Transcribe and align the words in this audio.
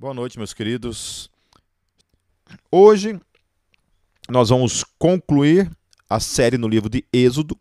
Boa 0.00 0.14
noite, 0.14 0.38
meus 0.38 0.54
queridos. 0.54 1.28
Hoje 2.70 3.18
nós 4.28 4.48
vamos 4.48 4.84
concluir 4.96 5.68
a 6.08 6.20
série 6.20 6.56
no 6.56 6.68
livro 6.68 6.88
de 6.88 7.04
Êxodo. 7.12 7.58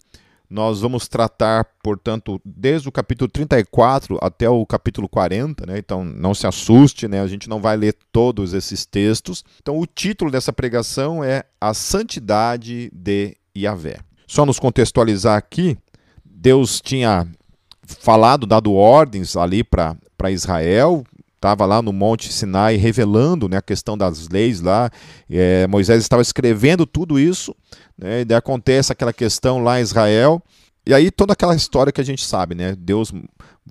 Nós 0.47 0.81
vamos 0.81 1.08
tratar, 1.08 1.65
portanto, 1.81 2.39
desde 2.46 2.88
o 2.88 2.92
capítulo 2.92 3.28
34 3.28 4.20
até 4.21 4.47
o 4.47 4.63
capítulo 4.68 5.10
40, 5.10 5.65
né? 5.65 5.79
Então 5.79 6.05
não 6.05 6.36
se 6.36 6.46
assuste, 6.46 7.08
né? 7.08 7.22
A 7.22 7.28
gente 7.28 7.50
não 7.50 7.60
vai 7.60 7.76
ler 7.76 7.97
todos 8.12 8.54
esses 8.54 8.85
textos. 8.85 9.44
Então 9.60 9.79
o 9.79 9.88
título 9.88 10.29
dessa 10.29 10.54
pregação 10.54 11.24
é 11.24 11.44
A 11.60 11.74
Santidade 11.74 12.92
de 12.94 13.35
Yahvé. 13.58 13.97
Só 14.28 14.46
nos 14.46 14.60
contextualizar 14.60 15.35
aqui, 15.35 15.76
Deus 16.23 16.81
tinha 16.81 17.27
falado, 17.81 18.45
dado 18.45 18.76
ordens 18.76 19.35
ali 19.35 19.63
para 19.63 19.98
Israel, 20.30 21.04
estava 21.38 21.66
lá 21.66 21.81
no 21.81 21.94
Monte 21.94 22.34
Sinai 22.34 22.76
revelando 22.76 23.48
né, 23.48 23.58
a 23.58 23.62
questão 23.62 23.98
das 23.98 24.27
leis 24.27 24.59
lá. 24.59 24.90
É, 25.30 25.66
Moisés 25.68 26.02
estava 26.02 26.22
escrevendo 26.22 26.86
tudo 26.86 27.20
isso, 27.20 27.55
né, 27.98 28.22
e 28.22 28.26
daí 28.26 28.38
acontece 28.38 28.91
aquela 28.91 29.13
questão 29.13 29.63
lá 29.63 29.80
em 29.80 29.84
Israel. 29.84 30.41
E 30.86 30.94
aí 30.94 31.12
toda 31.12 31.34
aquela 31.34 31.55
história 31.55 31.91
que 31.91 32.02
a 32.02 32.04
gente 32.04 32.26
sabe, 32.26 32.55
né? 32.55 32.73
Deus 32.73 33.12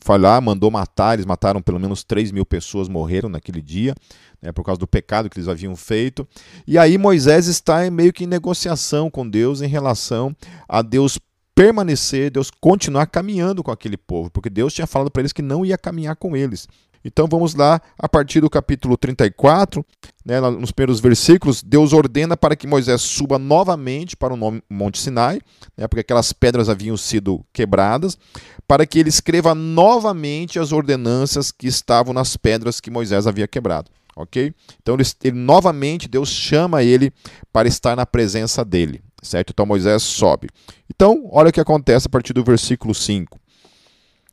foi 0.02 0.18
lá, 0.18 0.38
mandou 0.38 0.70
matar, 0.70 1.14
eles 1.14 1.24
mataram 1.24 1.62
pelo 1.62 1.80
menos 1.80 2.04
3 2.04 2.30
mil 2.30 2.44
pessoas, 2.44 2.88
morreram 2.88 3.30
naquele 3.30 3.62
dia, 3.62 3.94
né, 4.40 4.52
por 4.52 4.62
causa 4.62 4.78
do 4.78 4.86
pecado 4.86 5.30
que 5.30 5.38
eles 5.38 5.48
haviam 5.48 5.74
feito. 5.74 6.28
E 6.66 6.76
aí 6.76 6.98
Moisés 6.98 7.46
está 7.46 7.90
meio 7.90 8.12
que 8.12 8.24
em 8.24 8.26
negociação 8.26 9.10
com 9.10 9.28
Deus 9.28 9.62
em 9.62 9.66
relação 9.66 10.36
a 10.68 10.82
Deus 10.82 11.18
permanecer, 11.56 12.30
Deus 12.30 12.50
continuar 12.50 13.06
caminhando 13.06 13.62
com 13.62 13.70
aquele 13.70 13.96
povo, 13.96 14.30
porque 14.30 14.50
Deus 14.50 14.74
tinha 14.74 14.86
falado 14.86 15.10
para 15.10 15.22
eles 15.22 15.32
que 15.32 15.40
não 15.40 15.64
ia 15.64 15.78
caminhar 15.78 16.14
com 16.14 16.36
eles. 16.36 16.68
Então 17.06 17.28
vamos 17.30 17.54
lá, 17.54 17.80
a 17.96 18.08
partir 18.08 18.40
do 18.40 18.50
capítulo 18.50 18.96
34, 18.96 19.86
né, 20.24 20.40
nos 20.40 20.72
primeiros 20.72 20.98
versículos, 20.98 21.62
Deus 21.62 21.92
ordena 21.92 22.36
para 22.36 22.56
que 22.56 22.66
Moisés 22.66 23.00
suba 23.00 23.38
novamente 23.38 24.16
para 24.16 24.34
o 24.34 24.60
Monte 24.68 24.98
Sinai, 24.98 25.40
né, 25.76 25.86
porque 25.86 26.00
aquelas 26.00 26.32
pedras 26.32 26.68
haviam 26.68 26.96
sido 26.96 27.46
quebradas, 27.52 28.18
para 28.66 28.84
que 28.84 28.98
ele 28.98 29.08
escreva 29.08 29.54
novamente 29.54 30.58
as 30.58 30.72
ordenanças 30.72 31.52
que 31.52 31.68
estavam 31.68 32.12
nas 32.12 32.36
pedras 32.36 32.80
que 32.80 32.90
Moisés 32.90 33.28
havia 33.28 33.46
quebrado. 33.46 33.88
Ok? 34.16 34.52
Então 34.82 34.96
ele, 34.96 35.04
ele 35.22 35.38
novamente 35.38 36.08
Deus 36.08 36.28
chama 36.28 36.82
ele 36.82 37.12
para 37.52 37.68
estar 37.68 37.94
na 37.94 38.04
presença 38.04 38.64
dele, 38.64 39.00
certo? 39.22 39.50
Então 39.50 39.64
Moisés 39.64 40.02
sobe. 40.02 40.48
Então, 40.92 41.28
olha 41.30 41.50
o 41.50 41.52
que 41.52 41.60
acontece 41.60 42.08
a 42.08 42.10
partir 42.10 42.32
do 42.32 42.42
versículo 42.42 42.94
5. 42.94 43.38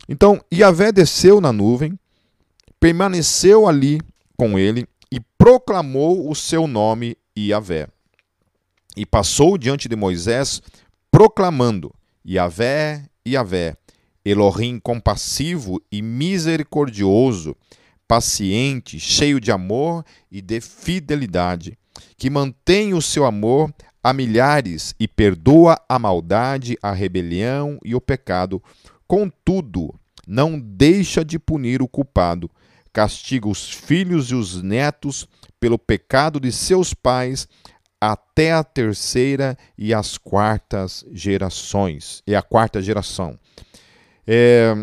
Então, 0.07 0.41
Yahvé 0.51 0.91
desceu 0.91 1.39
na 1.39 1.53
nuvem, 1.53 1.97
permaneceu 2.83 3.65
ali 3.65 4.01
com 4.35 4.59
ele 4.59 4.85
e 5.09 5.17
proclamou 5.37 6.29
o 6.29 6.35
seu 6.35 6.67
nome 6.67 7.15
Yahvé. 7.37 7.87
E 8.97 9.05
passou 9.05 9.57
diante 9.57 9.87
de 9.87 9.95
Moisés, 9.95 10.61
proclamando: 11.09 11.95
Yahvé, 12.27 13.05
Yahvé, 13.25 13.77
Elohim 14.25 14.81
compassivo 14.81 15.81
e 15.89 16.01
misericordioso, 16.01 17.55
paciente, 18.05 18.99
cheio 18.99 19.39
de 19.39 19.49
amor 19.49 20.03
e 20.29 20.41
de 20.41 20.59
fidelidade, 20.59 21.79
que 22.17 22.29
mantém 22.29 22.93
o 22.93 23.01
seu 23.01 23.23
amor 23.23 23.73
a 24.03 24.11
milhares 24.11 24.93
e 24.99 25.07
perdoa 25.07 25.79
a 25.87 25.97
maldade, 25.97 26.77
a 26.83 26.91
rebelião 26.91 27.79
e 27.85 27.95
o 27.95 28.01
pecado. 28.01 28.61
Contudo, 29.07 29.97
não 30.27 30.59
deixa 30.59 31.23
de 31.23 31.39
punir 31.39 31.81
o 31.81 31.87
culpado 31.87 32.51
castiga 32.93 33.47
os 33.49 33.69
filhos 33.69 34.29
e 34.29 34.35
os 34.35 34.61
netos 34.61 35.27
pelo 35.59 35.79
pecado 35.79 36.39
de 36.39 36.51
seus 36.51 36.93
pais 36.93 37.47
até 37.99 38.53
a 38.53 38.63
terceira 38.63 39.57
e 39.77 39.93
as 39.93 40.17
quartas 40.17 41.03
gerações. 41.11 42.21
E 42.27 42.35
a 42.35 42.41
quarta 42.41 42.81
geração. 42.81 43.39
É 44.27 44.73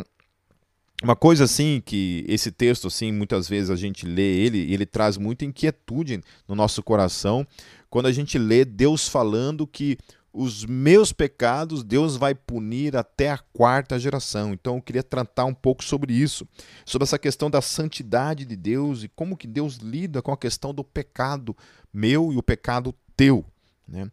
uma 1.03 1.17
coisa 1.17 1.45
assim 1.45 1.83
que 1.85 2.25
esse 2.29 2.51
texto 2.51 2.87
assim 2.87 3.11
muitas 3.11 3.49
vezes 3.49 3.71
a 3.71 3.77
gente 3.77 4.05
lê 4.05 4.37
ele 4.37 4.71
ele 4.71 4.85
traz 4.85 5.17
muita 5.17 5.47
inquietude 5.47 6.21
no 6.47 6.55
nosso 6.55 6.83
coração 6.83 7.47
quando 7.89 8.05
a 8.05 8.13
gente 8.13 8.37
lê 8.37 8.67
Deus 8.67 9.09
falando 9.09 9.67
que 9.67 9.97
os 10.33 10.65
meus 10.65 11.13
pecados 11.13 11.83
Deus 11.83 12.17
vai 12.17 12.35
punir 12.35 12.97
até 12.97 13.31
a 13.31 13.39
quarta 13.39 13.99
geração. 13.99 14.53
Então 14.53 14.77
eu 14.77 14.83
queria 14.83 15.03
tratar 15.03 15.45
um 15.45 15.55
pouco 15.55 15.83
sobre 15.83 16.13
isso, 16.13 16.47
sobre 16.85 17.05
essa 17.05 17.19
questão 17.19 17.51
da 17.51 17.61
santidade 17.61 18.45
de 18.45 18.57
Deus 18.57 19.03
e 19.03 19.09
como 19.09 19.37
que 19.37 19.47
Deus 19.47 19.77
lida 19.77 20.23
com 20.23 20.33
a 20.33 20.37
questão 20.37 20.73
do 20.73 20.85
pecado 20.85 21.57
meu 21.93 22.33
e 22.33 22.37
o 22.37 22.43
pecado 22.43 22.95
teu. 23.17 23.45
Né? 23.87 24.11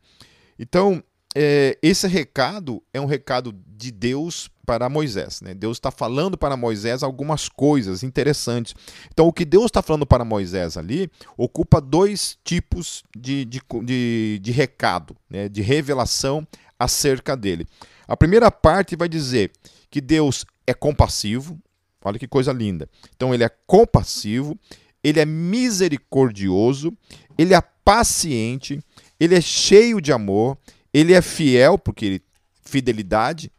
Então, 0.58 1.04
é, 1.40 1.78
esse 1.84 2.08
recado 2.08 2.81
é 2.92 3.00
um 3.00 3.06
recado 3.06 3.53
de 3.68 3.92
Deus 3.92 4.50
para 4.66 4.90
Moisés. 4.90 5.40
Né? 5.40 5.53
Deus 5.53 5.78
está 5.78 5.92
falando 5.92 6.36
para 6.36 6.58
Moisés 6.58 7.03
algumas 7.03 7.48
coisas 7.48 8.02
interessantes. 8.02 8.74
Então, 9.14 9.28
o 9.28 9.31
que 9.31 9.46
Deus 9.46 9.66
está 9.66 9.84
falando 9.84 10.08
para 10.08 10.25
Moisés 10.25 10.78
ali 10.78 11.12
ocupa 11.38 11.80
dois 11.80 12.40
tipos 12.44 13.03
de, 13.16 13.46
de, 13.46 13.62
de, 13.84 14.40
de 14.42 14.52
recado, 14.52 15.16
né? 15.30 15.48
de 15.48 15.62
revelação 15.62 16.46
acerca 16.80 17.38
dele. 17.38 17.68
A 18.08 18.18
primeira 18.18 18.50
parte 18.50 18.96
vai 18.96 19.08
dizer 19.08 19.52
que 19.92 20.02
Deus 20.02 20.44
é 20.66 20.74
compassivo. 20.74 21.56
Olha 22.04 22.18
que 22.18 22.28
coisa 22.28 22.52
linda. 22.52 22.90
Então, 23.16 23.31
ele 23.31 23.44
é 23.44 23.52
compassivo, 23.68 24.58
ele 25.04 25.19
é 25.19 25.25
misericordioso, 25.25 26.98
ele 27.38 27.54
é 27.54 27.62
paciente, 27.62 28.80
ele 29.19 29.36
é 29.36 29.42
cheio 29.42 30.02
de 30.02 30.12
amor 30.12 30.58
ele 30.94 31.14
é 31.14 31.22
fiel, 31.22 31.78
porque 31.78 32.06
ele, 32.06 32.22
fidelidade, 32.64 33.52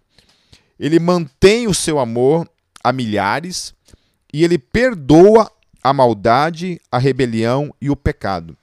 ele 0.78 0.99
mantém 0.99 1.66
o 1.66 1.75
seu 1.75 1.99
amor 1.99 2.49
a 2.83 2.93
milhares 2.93 3.75
e 4.33 4.44
ele 4.44 4.59
perdoa 4.59 5.50
a 5.83 5.93
maldade, 5.93 6.81
a 6.91 6.99
rebelião 6.99 7.75
e 7.81 7.91
o 7.91 7.97
pecado. 7.97 8.56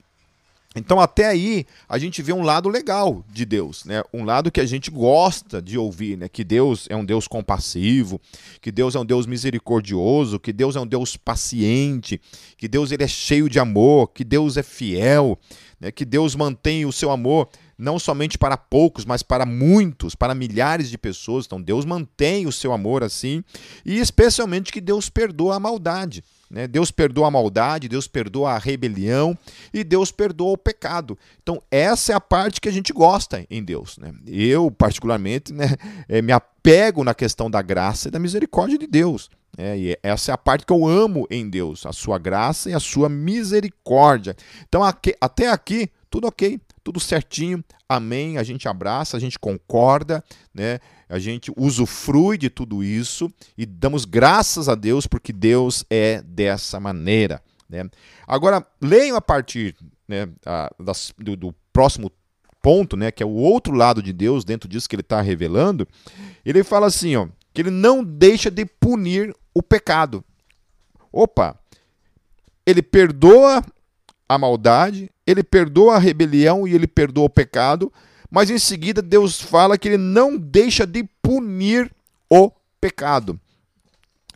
Então, 0.76 1.00
até 1.00 1.26
aí, 1.26 1.64
a 1.88 1.96
gente 1.96 2.20
vê 2.20 2.34
um 2.34 2.42
lado 2.42 2.68
legal 2.68 3.24
de 3.32 3.46
Deus, 3.46 3.86
né? 3.86 4.02
um 4.12 4.24
lado 4.24 4.50
que 4.52 4.60
a 4.60 4.66
gente 4.66 4.90
gosta 4.90 5.60
de 5.60 5.78
ouvir, 5.78 6.18
né? 6.18 6.28
que 6.28 6.44
Deus 6.44 6.86
é 6.90 6.94
um 6.94 7.04
Deus 7.04 7.26
compassivo, 7.26 8.20
que 8.60 8.70
Deus 8.70 8.94
é 8.94 9.00
um 9.00 9.04
Deus 9.04 9.26
misericordioso, 9.26 10.38
que 10.38 10.52
Deus 10.52 10.76
é 10.76 10.80
um 10.80 10.86
Deus 10.86 11.16
paciente, 11.16 12.20
que 12.58 12.68
Deus 12.68 12.92
ele 12.92 13.04
é 13.04 13.08
cheio 13.08 13.48
de 13.48 13.58
amor, 13.58 14.08
que 14.08 14.22
Deus 14.22 14.58
é 14.58 14.62
fiel, 14.62 15.38
né? 15.80 15.90
que 15.90 16.04
Deus 16.04 16.36
mantém 16.36 16.84
o 16.84 16.92
seu 16.92 17.10
amor 17.10 17.48
não 17.78 17.98
somente 17.98 18.38
para 18.38 18.56
poucos, 18.56 19.04
mas 19.04 19.22
para 19.22 19.44
muitos, 19.44 20.14
para 20.14 20.34
milhares 20.34 20.88
de 20.88 20.96
pessoas. 20.96 21.46
Então 21.46 21.60
Deus 21.60 21.84
mantém 21.84 22.46
o 22.46 22.52
seu 22.52 22.72
amor 22.72 23.02
assim, 23.02 23.44
e 23.84 23.98
especialmente 23.98 24.72
que 24.72 24.80
Deus 24.80 25.08
perdoa 25.08 25.56
a 25.56 25.60
maldade. 25.60 26.24
Né? 26.50 26.66
Deus 26.66 26.90
perdoa 26.90 27.28
a 27.28 27.30
maldade, 27.30 27.88
Deus 27.88 28.06
perdoa 28.06 28.52
a 28.52 28.58
rebelião 28.58 29.36
e 29.74 29.82
Deus 29.82 30.12
perdoa 30.12 30.52
o 30.52 30.58
pecado. 30.58 31.18
Então, 31.42 31.60
essa 31.70 32.12
é 32.12 32.14
a 32.14 32.20
parte 32.20 32.60
que 32.60 32.68
a 32.68 32.72
gente 32.72 32.92
gosta 32.92 33.44
em 33.50 33.62
Deus. 33.62 33.98
Né? 33.98 34.12
Eu, 34.26 34.70
particularmente, 34.70 35.52
né, 35.52 35.74
é, 36.08 36.22
me 36.22 36.32
apego 36.32 37.02
na 37.02 37.14
questão 37.14 37.50
da 37.50 37.60
graça 37.62 38.08
e 38.08 38.10
da 38.10 38.18
misericórdia 38.18 38.78
de 38.78 38.86
Deus. 38.86 39.28
É, 39.58 39.76
e 39.76 39.98
essa 40.02 40.30
é 40.30 40.34
a 40.34 40.38
parte 40.38 40.66
que 40.66 40.72
eu 40.72 40.86
amo 40.86 41.26
em 41.30 41.48
Deus, 41.48 41.86
a 41.86 41.92
sua 41.92 42.18
graça 42.18 42.70
e 42.70 42.74
a 42.74 42.80
sua 42.80 43.08
misericórdia. 43.08 44.36
Então, 44.68 44.84
aqui, 44.84 45.16
até 45.20 45.50
aqui, 45.50 45.90
tudo 46.10 46.28
ok 46.28 46.60
tudo 46.86 47.00
certinho, 47.00 47.64
amém. 47.88 48.38
A 48.38 48.44
gente 48.44 48.68
abraça, 48.68 49.16
a 49.16 49.20
gente 49.20 49.40
concorda, 49.40 50.22
né? 50.54 50.78
A 51.08 51.18
gente 51.18 51.50
usufrui 51.56 52.38
de 52.38 52.48
tudo 52.48 52.84
isso 52.84 53.28
e 53.58 53.66
damos 53.66 54.04
graças 54.04 54.68
a 54.68 54.76
Deus 54.76 55.04
porque 55.04 55.32
Deus 55.32 55.84
é 55.90 56.22
dessa 56.22 56.78
maneira. 56.78 57.42
Né? 57.68 57.90
Agora, 58.24 58.64
leiam 58.80 59.16
a 59.16 59.20
partir 59.20 59.74
né, 60.06 60.28
a, 60.44 60.70
das, 60.78 61.12
do, 61.18 61.36
do 61.36 61.52
próximo 61.72 62.08
ponto, 62.62 62.96
né, 62.96 63.10
que 63.10 63.20
é 63.22 63.26
o 63.26 63.30
outro 63.30 63.74
lado 63.74 64.00
de 64.00 64.12
Deus, 64.12 64.44
dentro 64.44 64.68
disso 64.68 64.88
que 64.88 64.94
ele 64.94 65.00
está 65.00 65.20
revelando, 65.20 65.88
ele 66.44 66.62
fala 66.62 66.86
assim, 66.86 67.16
ó, 67.16 67.26
que 67.52 67.62
ele 67.62 67.70
não 67.70 68.04
deixa 68.04 68.48
de 68.48 68.64
punir 68.64 69.34
o 69.52 69.60
pecado. 69.60 70.24
Opa! 71.12 71.58
Ele 72.64 72.82
perdoa 72.82 73.60
a 74.28 74.38
maldade, 74.38 75.10
ele 75.26 75.42
perdoa 75.42 75.96
a 75.96 75.98
rebelião 75.98 76.66
e 76.66 76.74
ele 76.74 76.86
perdoa 76.86 77.24
o 77.24 77.30
pecado, 77.30 77.92
mas 78.30 78.50
em 78.50 78.58
seguida 78.58 79.02
Deus 79.02 79.40
fala 79.40 79.76
que 79.76 79.88
ele 79.88 79.96
não 79.98 80.36
deixa 80.36 80.86
de 80.86 81.04
punir 81.22 81.90
o 82.30 82.50
pecado. 82.80 83.38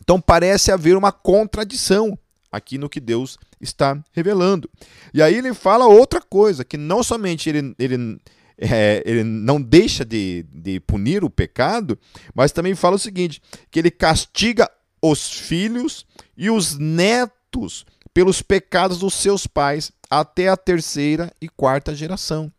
Então 0.01 0.19
parece 0.19 0.71
haver 0.71 0.97
uma 0.97 1.11
contradição 1.11 2.17
aqui 2.51 2.77
no 2.77 2.89
que 2.89 2.99
Deus 2.99 3.37
está 3.61 3.97
revelando. 4.11 4.69
E 5.13 5.21
aí 5.21 5.35
ele 5.35 5.53
fala 5.53 5.87
outra 5.87 6.21
coisa, 6.21 6.65
que 6.65 6.77
não 6.77 7.03
somente 7.03 7.49
ele, 7.49 7.73
ele, 7.79 8.19
é, 8.57 9.01
ele 9.05 9.23
não 9.23 9.61
deixa 9.61 10.03
de, 10.03 10.45
de 10.51 10.79
punir 10.81 11.23
o 11.23 11.29
pecado, 11.29 11.97
mas 12.33 12.51
também 12.51 12.75
fala 12.75 12.95
o 12.95 12.99
seguinte: 12.99 13.41
que 13.69 13.79
ele 13.79 13.91
castiga 13.91 14.69
os 15.01 15.31
filhos 15.31 16.05
e 16.35 16.49
os 16.49 16.77
netos 16.77 17.85
pelos 18.13 18.41
pecados 18.41 18.99
dos 18.99 19.13
seus 19.13 19.47
pais 19.47 19.91
até 20.11 20.49
a 20.49 20.57
terceira 20.57 21.31
e 21.39 21.47
quarta 21.47 21.95
geração. 21.95 22.51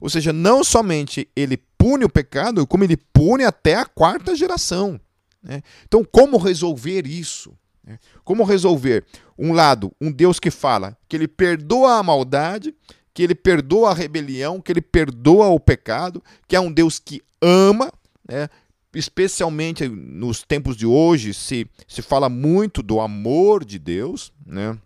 Ou 0.00 0.08
seja, 0.08 0.32
não 0.32 0.62
somente 0.62 1.28
ele 1.34 1.56
pune 1.76 2.04
o 2.04 2.08
pecado, 2.08 2.64
como 2.66 2.84
ele 2.84 2.96
pune 2.96 3.44
até 3.44 3.74
a 3.74 3.84
quarta 3.84 4.36
geração. 4.36 5.00
Né? 5.42 5.60
Então, 5.86 6.04
como 6.04 6.38
resolver 6.38 7.06
isso? 7.06 7.52
Né? 7.84 7.98
Como 8.24 8.44
resolver? 8.44 9.04
Um 9.36 9.52
lado, 9.52 9.92
um 10.00 10.12
Deus 10.12 10.38
que 10.38 10.50
fala 10.50 10.96
que 11.08 11.16
ele 11.16 11.26
perdoa 11.26 11.98
a 11.98 12.02
maldade, 12.02 12.74
que 13.12 13.22
ele 13.24 13.34
perdoa 13.34 13.90
a 13.90 13.94
rebelião, 13.94 14.60
que 14.60 14.70
ele 14.70 14.80
perdoa 14.80 15.48
o 15.48 15.58
pecado, 15.58 16.22
que 16.46 16.54
é 16.54 16.60
um 16.60 16.70
Deus 16.70 16.98
que 16.98 17.20
ama, 17.42 17.92
né? 18.26 18.48
especialmente 18.94 19.88
nos 19.88 20.42
tempos 20.42 20.76
de 20.76 20.86
hoje, 20.86 21.34
se, 21.34 21.68
se 21.88 22.02
fala 22.02 22.28
muito 22.28 22.82
do 22.82 23.00
amor 23.00 23.64
de 23.64 23.78
Deus, 23.78 24.32
né? 24.44 24.78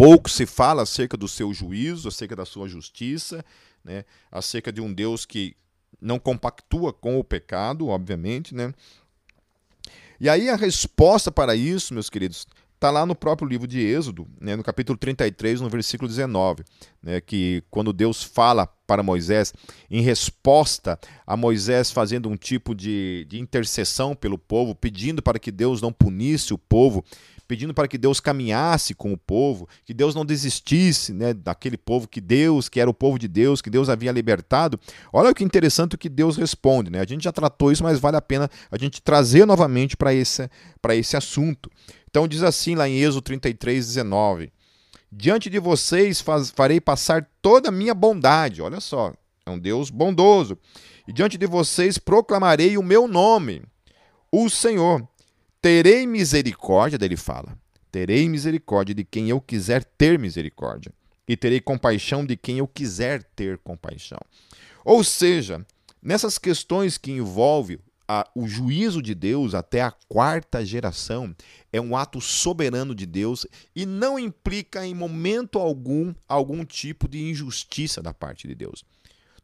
Pouco 0.00 0.30
se 0.30 0.46
fala 0.46 0.80
acerca 0.80 1.14
do 1.14 1.28
seu 1.28 1.52
juízo, 1.52 2.08
acerca 2.08 2.34
da 2.34 2.46
sua 2.46 2.66
justiça, 2.66 3.44
né? 3.84 4.06
acerca 4.32 4.72
de 4.72 4.80
um 4.80 4.90
Deus 4.90 5.26
que 5.26 5.54
não 6.00 6.18
compactua 6.18 6.90
com 6.90 7.18
o 7.18 7.24
pecado, 7.24 7.88
obviamente. 7.88 8.54
Né? 8.54 8.72
E 10.18 10.26
aí 10.26 10.48
a 10.48 10.56
resposta 10.56 11.30
para 11.30 11.54
isso, 11.54 11.92
meus 11.92 12.08
queridos, 12.08 12.46
está 12.74 12.90
lá 12.90 13.04
no 13.04 13.14
próprio 13.14 13.46
livro 13.46 13.66
de 13.66 13.78
Êxodo, 13.78 14.26
né, 14.40 14.56
no 14.56 14.62
capítulo 14.62 14.96
33, 14.96 15.60
no 15.60 15.68
versículo 15.68 16.08
19, 16.08 16.64
né, 17.02 17.20
que 17.20 17.62
quando 17.70 17.92
Deus 17.92 18.22
fala 18.22 18.66
para 18.86 19.02
Moisés, 19.02 19.52
em 19.90 20.00
resposta 20.00 20.98
a 21.26 21.36
Moisés 21.36 21.90
fazendo 21.90 22.26
um 22.26 22.38
tipo 22.38 22.74
de, 22.74 23.26
de 23.28 23.38
intercessão 23.38 24.14
pelo 24.14 24.38
povo, 24.38 24.74
pedindo 24.74 25.20
para 25.20 25.38
que 25.38 25.52
Deus 25.52 25.82
não 25.82 25.92
punisse 25.92 26.54
o 26.54 26.58
povo, 26.58 27.04
pedindo 27.50 27.74
para 27.74 27.88
que 27.88 27.98
Deus 27.98 28.20
caminhasse 28.20 28.94
com 28.94 29.12
o 29.12 29.18
povo, 29.18 29.68
que 29.84 29.92
Deus 29.92 30.14
não 30.14 30.24
desistisse 30.24 31.12
né, 31.12 31.34
daquele 31.34 31.76
povo 31.76 32.06
que 32.06 32.20
Deus, 32.20 32.68
que 32.68 32.78
era 32.78 32.88
o 32.88 32.94
povo 32.94 33.18
de 33.18 33.26
Deus, 33.26 33.60
que 33.60 33.68
Deus 33.68 33.88
havia 33.88 34.12
libertado. 34.12 34.78
Olha 35.12 35.34
que 35.34 35.42
interessante 35.42 35.96
o 35.96 35.98
que 35.98 36.08
Deus 36.08 36.36
responde. 36.36 36.92
Né? 36.92 37.00
A 37.00 37.04
gente 37.04 37.24
já 37.24 37.32
tratou 37.32 37.72
isso, 37.72 37.82
mas 37.82 37.98
vale 37.98 38.16
a 38.16 38.22
pena 38.22 38.48
a 38.70 38.78
gente 38.78 39.02
trazer 39.02 39.46
novamente 39.46 39.96
para 39.96 40.14
esse, 40.14 40.48
esse 40.90 41.16
assunto. 41.16 41.68
Então 42.08 42.28
diz 42.28 42.44
assim 42.44 42.76
lá 42.76 42.88
em 42.88 43.00
Êxodo 43.00 43.22
33, 43.22 43.84
19: 43.84 44.52
Diante 45.10 45.50
de 45.50 45.58
vocês 45.58 46.20
faz, 46.20 46.50
farei 46.50 46.80
passar 46.80 47.28
toda 47.42 47.70
a 47.70 47.72
minha 47.72 47.94
bondade. 47.94 48.62
Olha 48.62 48.78
só, 48.78 49.12
é 49.44 49.50
um 49.50 49.58
Deus 49.58 49.90
bondoso. 49.90 50.56
E 51.08 51.12
diante 51.12 51.36
de 51.36 51.48
vocês 51.48 51.98
proclamarei 51.98 52.78
o 52.78 52.82
meu 52.82 53.08
nome, 53.08 53.64
o 54.30 54.48
Senhor. 54.48 55.04
Terei 55.60 56.06
misericórdia, 56.06 56.98
dele 56.98 57.16
fala. 57.16 57.58
Terei 57.92 58.28
misericórdia 58.28 58.94
de 58.94 59.04
quem 59.04 59.28
eu 59.28 59.40
quiser 59.40 59.84
ter 59.84 60.18
misericórdia. 60.18 60.92
E 61.28 61.36
terei 61.36 61.60
compaixão 61.60 62.24
de 62.24 62.36
quem 62.36 62.58
eu 62.58 62.66
quiser 62.66 63.22
ter 63.36 63.58
compaixão. 63.58 64.18
Ou 64.84 65.04
seja, 65.04 65.64
nessas 66.02 66.38
questões 66.38 66.96
que 66.96 67.12
envolvem 67.12 67.78
a, 68.08 68.28
o 68.34 68.48
juízo 68.48 69.00
de 69.00 69.14
Deus 69.14 69.54
até 69.54 69.82
a 69.82 69.92
quarta 70.08 70.64
geração 70.64 71.32
é 71.72 71.80
um 71.80 71.96
ato 71.96 72.20
soberano 72.20 72.92
de 72.92 73.06
Deus 73.06 73.46
e 73.76 73.86
não 73.86 74.18
implica 74.18 74.84
em 74.84 74.94
momento 74.94 75.60
algum 75.60 76.12
algum 76.26 76.64
tipo 76.64 77.08
de 77.08 77.22
injustiça 77.22 78.02
da 78.02 78.12
parte 78.12 78.48
de 78.48 78.54
Deus. 78.56 78.84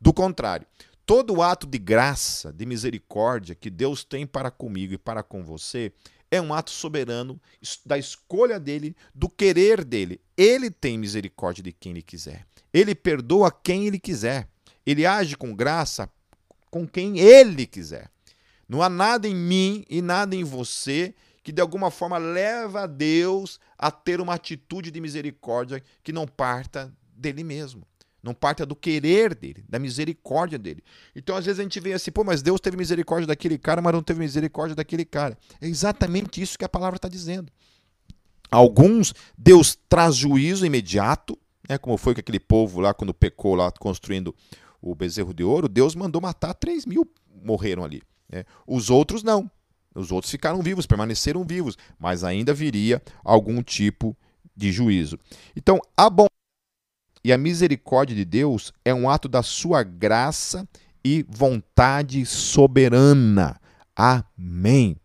Do 0.00 0.12
contrário, 0.12 0.66
todo 1.06 1.40
ato 1.40 1.68
de 1.68 1.78
graça, 1.78 2.52
de 2.52 2.66
misericórdia 2.66 3.54
que 3.54 3.70
Deus 3.70 4.02
tem 4.02 4.26
para 4.26 4.50
comigo 4.50 4.92
e 4.92 4.98
para 4.98 5.22
com 5.22 5.44
você 5.44 5.92
é 6.28 6.40
um 6.40 6.52
ato 6.52 6.72
soberano 6.72 7.40
da 7.86 7.96
escolha 7.96 8.58
dele, 8.58 8.96
do 9.14 9.28
querer 9.28 9.84
dele. 9.84 10.20
Ele 10.36 10.68
tem 10.68 10.98
misericórdia 10.98 11.62
de 11.62 11.72
quem 11.72 11.92
ele 11.92 12.02
quiser. 12.02 12.44
Ele 12.74 12.96
perdoa 12.96 13.52
quem 13.52 13.86
ele 13.86 14.00
quiser. 14.00 14.48
Ele 14.84 15.06
age 15.06 15.36
com 15.36 15.54
graça 15.54 16.10
com 16.68 16.86
quem 16.86 17.20
ele 17.20 17.64
quiser. 17.64 18.10
Não 18.68 18.82
há 18.82 18.88
nada 18.88 19.28
em 19.28 19.34
mim 19.34 19.84
e 19.88 20.02
nada 20.02 20.34
em 20.34 20.42
você 20.42 21.14
que 21.44 21.52
de 21.52 21.62
alguma 21.62 21.92
forma 21.92 22.18
leva 22.18 22.82
a 22.82 22.86
Deus 22.88 23.60
a 23.78 23.92
ter 23.92 24.20
uma 24.20 24.34
atitude 24.34 24.90
de 24.90 25.00
misericórdia 25.00 25.80
que 26.02 26.12
não 26.12 26.26
parta 26.26 26.92
dele 27.16 27.44
mesmo. 27.44 27.86
Não 28.26 28.34
parta 28.34 28.66
do 28.66 28.74
querer 28.74 29.36
dele, 29.36 29.64
da 29.68 29.78
misericórdia 29.78 30.58
dele. 30.58 30.82
Então, 31.14 31.36
às 31.36 31.46
vezes, 31.46 31.60
a 31.60 31.62
gente 31.62 31.78
vê 31.78 31.92
assim, 31.92 32.10
pô, 32.10 32.24
mas 32.24 32.42
Deus 32.42 32.60
teve 32.60 32.76
misericórdia 32.76 33.24
daquele 33.24 33.56
cara, 33.56 33.80
mas 33.80 33.92
não 33.92 34.02
teve 34.02 34.18
misericórdia 34.18 34.74
daquele 34.74 35.04
cara. 35.04 35.38
É 35.60 35.68
exatamente 35.68 36.42
isso 36.42 36.58
que 36.58 36.64
a 36.64 36.68
palavra 36.68 36.96
está 36.96 37.08
dizendo. 37.08 37.52
Alguns, 38.50 39.14
Deus 39.38 39.78
traz 39.88 40.16
juízo 40.16 40.66
imediato, 40.66 41.38
né, 41.68 41.78
como 41.78 41.96
foi 41.96 42.14
com 42.14 42.20
aquele 42.20 42.40
povo 42.40 42.80
lá, 42.80 42.92
quando 42.92 43.14
pecou 43.14 43.54
lá, 43.54 43.70
construindo 43.70 44.34
o 44.82 44.92
bezerro 44.92 45.32
de 45.32 45.44
ouro, 45.44 45.68
Deus 45.68 45.94
mandou 45.94 46.20
matar 46.20 46.52
3 46.52 46.84
mil, 46.84 47.08
morreram 47.44 47.84
ali. 47.84 48.02
Né? 48.28 48.44
Os 48.66 48.90
outros 48.90 49.22
não. 49.22 49.48
Os 49.94 50.10
outros 50.10 50.32
ficaram 50.32 50.60
vivos, 50.62 50.84
permaneceram 50.84 51.44
vivos, 51.44 51.78
mas 51.96 52.24
ainda 52.24 52.52
viria 52.52 53.00
algum 53.24 53.62
tipo 53.62 54.16
de 54.54 54.72
juízo. 54.72 55.16
Então, 55.54 55.80
a 55.96 56.10
bondade 56.10 56.30
e 57.26 57.32
a 57.32 57.36
misericórdia 57.36 58.14
de 58.14 58.24
Deus 58.24 58.72
é 58.84 58.94
um 58.94 59.10
ato 59.10 59.28
da 59.28 59.42
sua 59.42 59.82
graça 59.82 60.64
e 61.04 61.26
vontade 61.28 62.24
soberana. 62.24 63.60
Amém. 63.96 64.96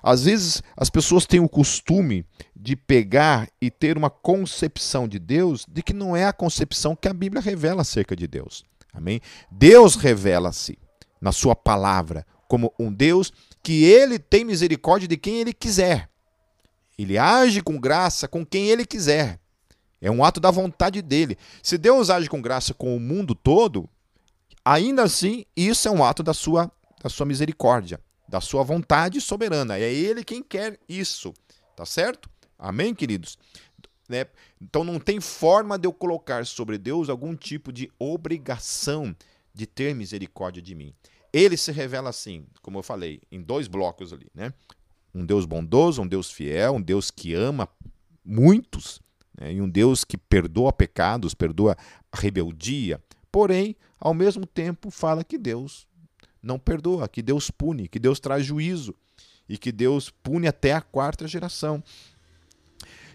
Às 0.00 0.26
vezes 0.26 0.62
as 0.76 0.88
pessoas 0.88 1.26
têm 1.26 1.40
o 1.40 1.48
costume 1.48 2.24
de 2.54 2.76
pegar 2.76 3.48
e 3.60 3.68
ter 3.68 3.98
uma 3.98 4.08
concepção 4.08 5.08
de 5.08 5.18
Deus 5.18 5.66
de 5.68 5.82
que 5.82 5.92
não 5.92 6.14
é 6.14 6.26
a 6.26 6.32
concepção 6.32 6.94
que 6.94 7.08
a 7.08 7.12
Bíblia 7.12 7.42
revela 7.42 7.82
acerca 7.82 8.14
de 8.14 8.28
Deus. 8.28 8.64
Amém? 8.94 9.20
Deus 9.50 9.96
revela-se 9.96 10.78
na 11.20 11.32
sua 11.32 11.56
palavra 11.56 12.24
como 12.46 12.72
um 12.78 12.92
Deus 12.92 13.32
que 13.60 13.82
ele 13.82 14.20
tem 14.20 14.44
misericórdia 14.44 15.08
de 15.08 15.16
quem 15.16 15.40
ele 15.40 15.52
quiser. 15.52 16.08
Ele 16.96 17.18
age 17.18 17.60
com 17.60 17.76
graça 17.76 18.28
com 18.28 18.46
quem 18.46 18.68
ele 18.68 18.86
quiser. 18.86 19.40
É 20.00 20.10
um 20.10 20.22
ato 20.22 20.40
da 20.40 20.50
vontade 20.50 21.00
dele. 21.02 21.38
Se 21.62 21.78
Deus 21.78 22.10
age 22.10 22.28
com 22.28 22.40
graça 22.42 22.74
com 22.74 22.96
o 22.96 23.00
mundo 23.00 23.34
todo, 23.34 23.88
ainda 24.64 25.02
assim, 25.02 25.44
isso 25.56 25.88
é 25.88 25.90
um 25.90 26.04
ato 26.04 26.22
da 26.22 26.34
sua, 26.34 26.70
da 27.02 27.08
sua 27.08 27.26
misericórdia, 27.26 28.00
da 28.28 28.40
sua 28.40 28.62
vontade 28.62 29.20
soberana. 29.20 29.78
É 29.78 29.92
ele 29.92 30.24
quem 30.24 30.42
quer 30.42 30.78
isso. 30.88 31.32
Tá 31.74 31.84
certo? 31.84 32.28
Amém, 32.58 32.94
queridos? 32.94 33.38
Né? 34.08 34.26
Então 34.60 34.84
não 34.84 34.98
tem 34.98 35.20
forma 35.20 35.78
de 35.78 35.86
eu 35.86 35.92
colocar 35.92 36.46
sobre 36.46 36.78
Deus 36.78 37.08
algum 37.08 37.34
tipo 37.34 37.72
de 37.72 37.90
obrigação 37.98 39.14
de 39.52 39.66
ter 39.66 39.94
misericórdia 39.94 40.62
de 40.62 40.74
mim. 40.74 40.94
Ele 41.32 41.56
se 41.56 41.72
revela 41.72 42.10
assim, 42.10 42.46
como 42.62 42.78
eu 42.78 42.82
falei, 42.82 43.20
em 43.30 43.42
dois 43.42 43.66
blocos 43.68 44.12
ali, 44.12 44.28
né? 44.34 44.52
Um 45.14 45.24
Deus 45.24 45.44
bondoso, 45.44 46.02
um 46.02 46.06
Deus 46.06 46.30
fiel, 46.30 46.74
um 46.74 46.80
Deus 46.80 47.10
que 47.10 47.34
ama 47.34 47.68
muitos, 48.24 49.00
né? 49.40 49.54
e 49.54 49.60
um 49.60 49.68
Deus 49.68 50.04
que 50.04 50.16
perdoa 50.16 50.72
pecados, 50.72 51.34
perdoa 51.34 51.76
rebeldia. 52.12 53.00
Porém, 53.30 53.76
ao 53.98 54.14
mesmo 54.14 54.46
tempo, 54.46 54.90
fala 54.90 55.24
que 55.24 55.36
Deus 55.36 55.86
não 56.42 56.58
perdoa, 56.58 57.08
que 57.08 57.22
Deus 57.22 57.50
pune, 57.50 57.88
que 57.88 57.98
Deus 57.98 58.20
traz 58.20 58.44
juízo 58.44 58.94
e 59.48 59.58
que 59.58 59.70
Deus 59.70 60.10
pune 60.10 60.46
até 60.46 60.72
a 60.72 60.80
quarta 60.80 61.26
geração. 61.26 61.82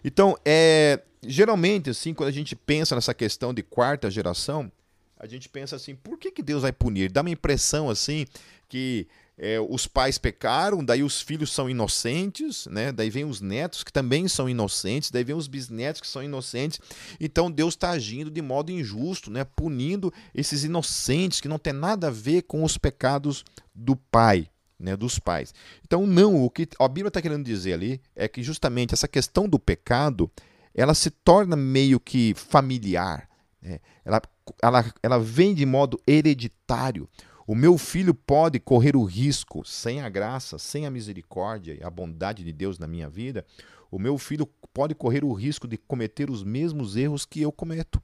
Então, 0.03 0.37
é, 0.43 1.01
geralmente, 1.25 1.89
assim, 1.89 2.13
quando 2.13 2.29
a 2.29 2.33
gente 2.33 2.55
pensa 2.55 2.95
nessa 2.95 3.13
questão 3.13 3.53
de 3.53 3.63
quarta 3.63 4.09
geração, 4.09 4.71
a 5.17 5.27
gente 5.27 5.47
pensa 5.47 5.75
assim, 5.75 5.95
por 5.95 6.17
que, 6.17 6.31
que 6.31 6.41
Deus 6.41 6.63
vai 6.63 6.71
punir? 6.71 7.11
Dá 7.11 7.21
uma 7.21 7.29
impressão 7.29 7.89
assim 7.89 8.25
que 8.67 9.07
é, 9.43 9.59
os 9.59 9.87
pais 9.87 10.19
pecaram, 10.19 10.85
daí 10.85 11.01
os 11.01 11.19
filhos 11.19 11.51
são 11.51 11.67
inocentes, 11.67 12.67
né? 12.67 12.91
daí 12.91 13.09
vem 13.09 13.25
os 13.25 13.41
netos 13.41 13.83
que 13.83 13.91
também 13.91 14.27
são 14.27 14.47
inocentes, 14.47 15.09
daí 15.09 15.23
vem 15.23 15.35
os 15.35 15.47
bisnetos 15.47 15.99
que 15.99 16.07
são 16.07 16.21
inocentes. 16.21 16.79
Então 17.19 17.49
Deus 17.49 17.73
está 17.73 17.89
agindo 17.89 18.29
de 18.29 18.39
modo 18.39 18.71
injusto, 18.71 19.31
né? 19.31 19.43
punindo 19.43 20.13
esses 20.35 20.63
inocentes 20.63 21.41
que 21.41 21.47
não 21.47 21.57
tem 21.57 21.73
nada 21.73 22.07
a 22.07 22.11
ver 22.11 22.43
com 22.43 22.63
os 22.63 22.77
pecados 22.77 23.43
do 23.73 23.95
pai. 23.95 24.47
Né, 24.79 24.97
dos 24.97 25.19
pais. 25.19 25.53
Então, 25.85 26.07
não, 26.07 26.43
o 26.43 26.49
que 26.49 26.67
a 26.79 26.87
Bíblia 26.87 27.09
está 27.09 27.21
querendo 27.21 27.45
dizer 27.45 27.73
ali 27.73 28.01
é 28.15 28.27
que 28.27 28.41
justamente 28.41 28.95
essa 28.95 29.07
questão 29.07 29.47
do 29.47 29.59
pecado 29.59 30.27
ela 30.73 30.95
se 30.95 31.11
torna 31.11 31.55
meio 31.55 31.99
que 31.99 32.33
familiar. 32.33 33.29
Né? 33.61 33.79
Ela 34.03 34.19
ela, 34.59 34.83
ela 35.03 35.19
vem 35.19 35.53
de 35.53 35.65
modo 35.67 35.99
hereditário. 36.07 37.07
O 37.47 37.55
meu 37.55 37.77
filho 37.77 38.13
pode 38.13 38.59
correr 38.59 38.95
o 38.95 39.03
risco, 39.03 39.65
sem 39.65 40.01
a 40.01 40.09
graça, 40.09 40.59
sem 40.59 40.85
a 40.85 40.91
misericórdia 40.91 41.73
e 41.73 41.83
a 41.83 41.89
bondade 41.89 42.43
de 42.43 42.53
Deus 42.53 42.77
na 42.77 42.87
minha 42.87 43.09
vida, 43.09 43.45
o 43.89 43.99
meu 43.99 44.17
filho 44.17 44.47
pode 44.73 44.95
correr 44.95 45.23
o 45.23 45.33
risco 45.33 45.67
de 45.67 45.77
cometer 45.77 46.29
os 46.29 46.43
mesmos 46.43 46.95
erros 46.95 47.25
que 47.25 47.41
eu 47.41 47.51
cometo. 47.51 48.01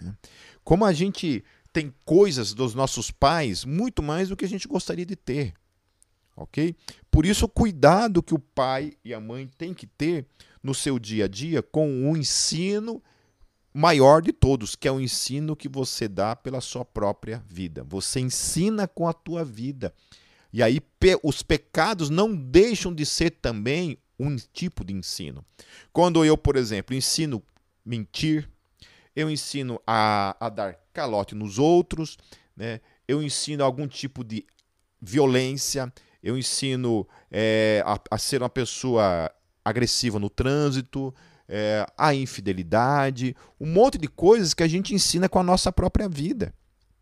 Né? 0.00 0.14
Como 0.64 0.84
a 0.84 0.92
gente 0.92 1.44
tem 1.72 1.92
coisas 2.06 2.54
dos 2.54 2.74
nossos 2.74 3.10
pais 3.10 3.64
muito 3.64 4.02
mais 4.02 4.30
do 4.30 4.36
que 4.36 4.46
a 4.46 4.48
gente 4.48 4.66
gostaria 4.66 5.04
de 5.04 5.14
ter. 5.14 5.52
ok? 6.34 6.74
Por 7.10 7.26
isso, 7.26 7.44
o 7.44 7.48
cuidado 7.48 8.22
que 8.22 8.34
o 8.34 8.38
pai 8.38 8.94
e 9.04 9.12
a 9.12 9.20
mãe 9.20 9.46
têm 9.58 9.74
que 9.74 9.86
ter 9.86 10.26
no 10.62 10.74
seu 10.74 10.98
dia 10.98 11.26
a 11.26 11.28
dia 11.28 11.62
com 11.62 12.10
o 12.10 12.16
ensino 12.16 13.02
maior 13.76 14.22
de 14.22 14.32
todos, 14.32 14.74
que 14.74 14.88
é 14.88 14.90
o 14.90 14.98
ensino 14.98 15.54
que 15.54 15.68
você 15.68 16.08
dá 16.08 16.34
pela 16.34 16.62
sua 16.62 16.82
própria 16.82 17.44
vida. 17.46 17.84
Você 17.84 18.20
ensina 18.20 18.88
com 18.88 19.06
a 19.06 19.12
tua 19.12 19.44
vida. 19.44 19.92
E 20.50 20.62
aí 20.62 20.80
pe 20.80 21.18
os 21.22 21.42
pecados 21.42 22.08
não 22.08 22.34
deixam 22.34 22.94
de 22.94 23.04
ser 23.04 23.32
também 23.32 23.98
um 24.18 24.34
tipo 24.36 24.82
de 24.82 24.94
ensino. 24.94 25.44
Quando 25.92 26.24
eu, 26.24 26.38
por 26.38 26.56
exemplo, 26.56 26.96
ensino 26.96 27.42
mentir, 27.84 28.48
eu 29.14 29.30
ensino 29.30 29.78
a, 29.86 30.34
a 30.40 30.48
dar 30.48 30.78
calote 30.94 31.34
nos 31.34 31.58
outros, 31.58 32.16
né? 32.56 32.80
eu 33.06 33.22
ensino 33.22 33.62
algum 33.62 33.86
tipo 33.86 34.24
de 34.24 34.46
violência, 34.98 35.92
eu 36.22 36.38
ensino 36.38 37.06
é, 37.30 37.82
a, 37.84 38.00
a 38.12 38.16
ser 38.16 38.40
uma 38.40 38.48
pessoa 38.48 39.30
agressiva 39.62 40.18
no 40.18 40.30
trânsito, 40.30 41.14
é, 41.48 41.86
a 41.96 42.14
infidelidade, 42.14 43.36
um 43.60 43.66
monte 43.66 43.98
de 43.98 44.08
coisas 44.08 44.54
que 44.54 44.62
a 44.62 44.68
gente 44.68 44.94
ensina 44.94 45.28
com 45.28 45.38
a 45.38 45.42
nossa 45.42 45.72
própria 45.72 46.08
vida. 46.08 46.52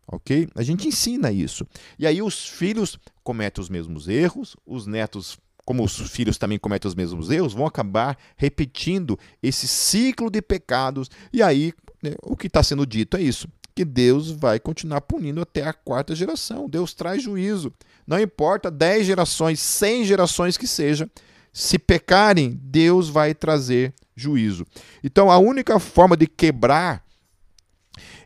Ok? 0.07 0.47
A 0.53 0.61
gente 0.61 0.87
ensina 0.87 1.31
isso. 1.31 1.65
E 1.97 2.05
aí 2.05 2.21
os 2.21 2.47
filhos 2.47 2.99
cometem 3.23 3.61
os 3.61 3.69
mesmos 3.69 4.07
erros, 4.07 4.55
os 4.65 4.85
netos, 4.85 5.37
como 5.65 5.83
os 5.83 5.97
filhos 6.11 6.37
também 6.37 6.59
cometem 6.59 6.87
os 6.87 6.93
mesmos 6.93 7.31
erros, 7.31 7.53
vão 7.53 7.65
acabar 7.65 8.17
repetindo 8.37 9.17
esse 9.41 9.67
ciclo 9.67 10.29
de 10.29 10.41
pecados. 10.41 11.09
E 11.33 11.41
aí 11.41 11.73
né, 12.03 12.13
o 12.21 12.37
que 12.37 12.47
está 12.47 12.61
sendo 12.61 12.85
dito 12.85 13.17
é 13.17 13.21
isso: 13.21 13.47
que 13.73 13.83
Deus 13.83 14.29
vai 14.29 14.59
continuar 14.59 15.01
punindo 15.01 15.41
até 15.41 15.63
a 15.63 15.73
quarta 15.73 16.15
geração. 16.15 16.69
Deus 16.69 16.93
traz 16.93 17.23
juízo. 17.23 17.73
Não 18.05 18.19
importa 18.19 18.69
dez 18.69 19.07
gerações, 19.07 19.59
cem 19.59 20.05
gerações 20.05 20.55
que 20.55 20.67
seja, 20.67 21.09
se 21.51 21.79
pecarem, 21.79 22.59
Deus 22.61 23.09
vai 23.09 23.33
trazer 23.33 23.93
juízo. 24.15 24.65
Então, 25.03 25.29
a 25.29 25.37
única 25.37 25.79
forma 25.79 26.15
de 26.15 26.27
quebrar 26.27 27.03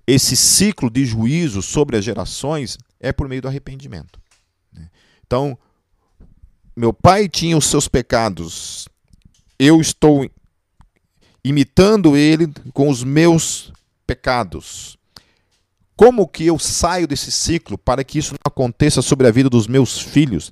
esse 0.06 0.36
ciclo 0.36 0.90
de 0.90 1.06
juízo 1.06 1.62
sobre 1.62 1.98
as 1.98 2.04
gerações 2.04 2.78
é 3.00 3.12
por 3.12 3.28
meio 3.28 3.42
do 3.42 3.48
arrependimento. 3.48 4.20
Né? 4.74 4.90
Então, 5.26 5.58
meu 6.76 6.94
pai 6.94 7.28
tinha 7.28 7.58
os 7.58 7.66
seus 7.66 7.88
pecados, 7.88 8.88
eu 9.58 9.82
estou 9.82 10.30
imitando 11.44 12.16
ele 12.16 12.48
com 12.74 12.90
os 12.90 13.04
meus 13.04 13.72
pecados. 14.06 14.98
Como 15.96 16.28
que 16.28 16.46
eu 16.46 16.58
saio 16.58 17.08
desse 17.08 17.32
ciclo 17.32 17.78
para 17.78 18.04
que 18.04 18.20
isso 18.20 18.34
não 18.34 18.40
aconteça 18.46 19.02
sobre 19.02 19.28
a 19.28 19.32
vida 19.32 19.50
dos 19.50 19.68
meus 19.68 20.00
filhos? 20.00 20.50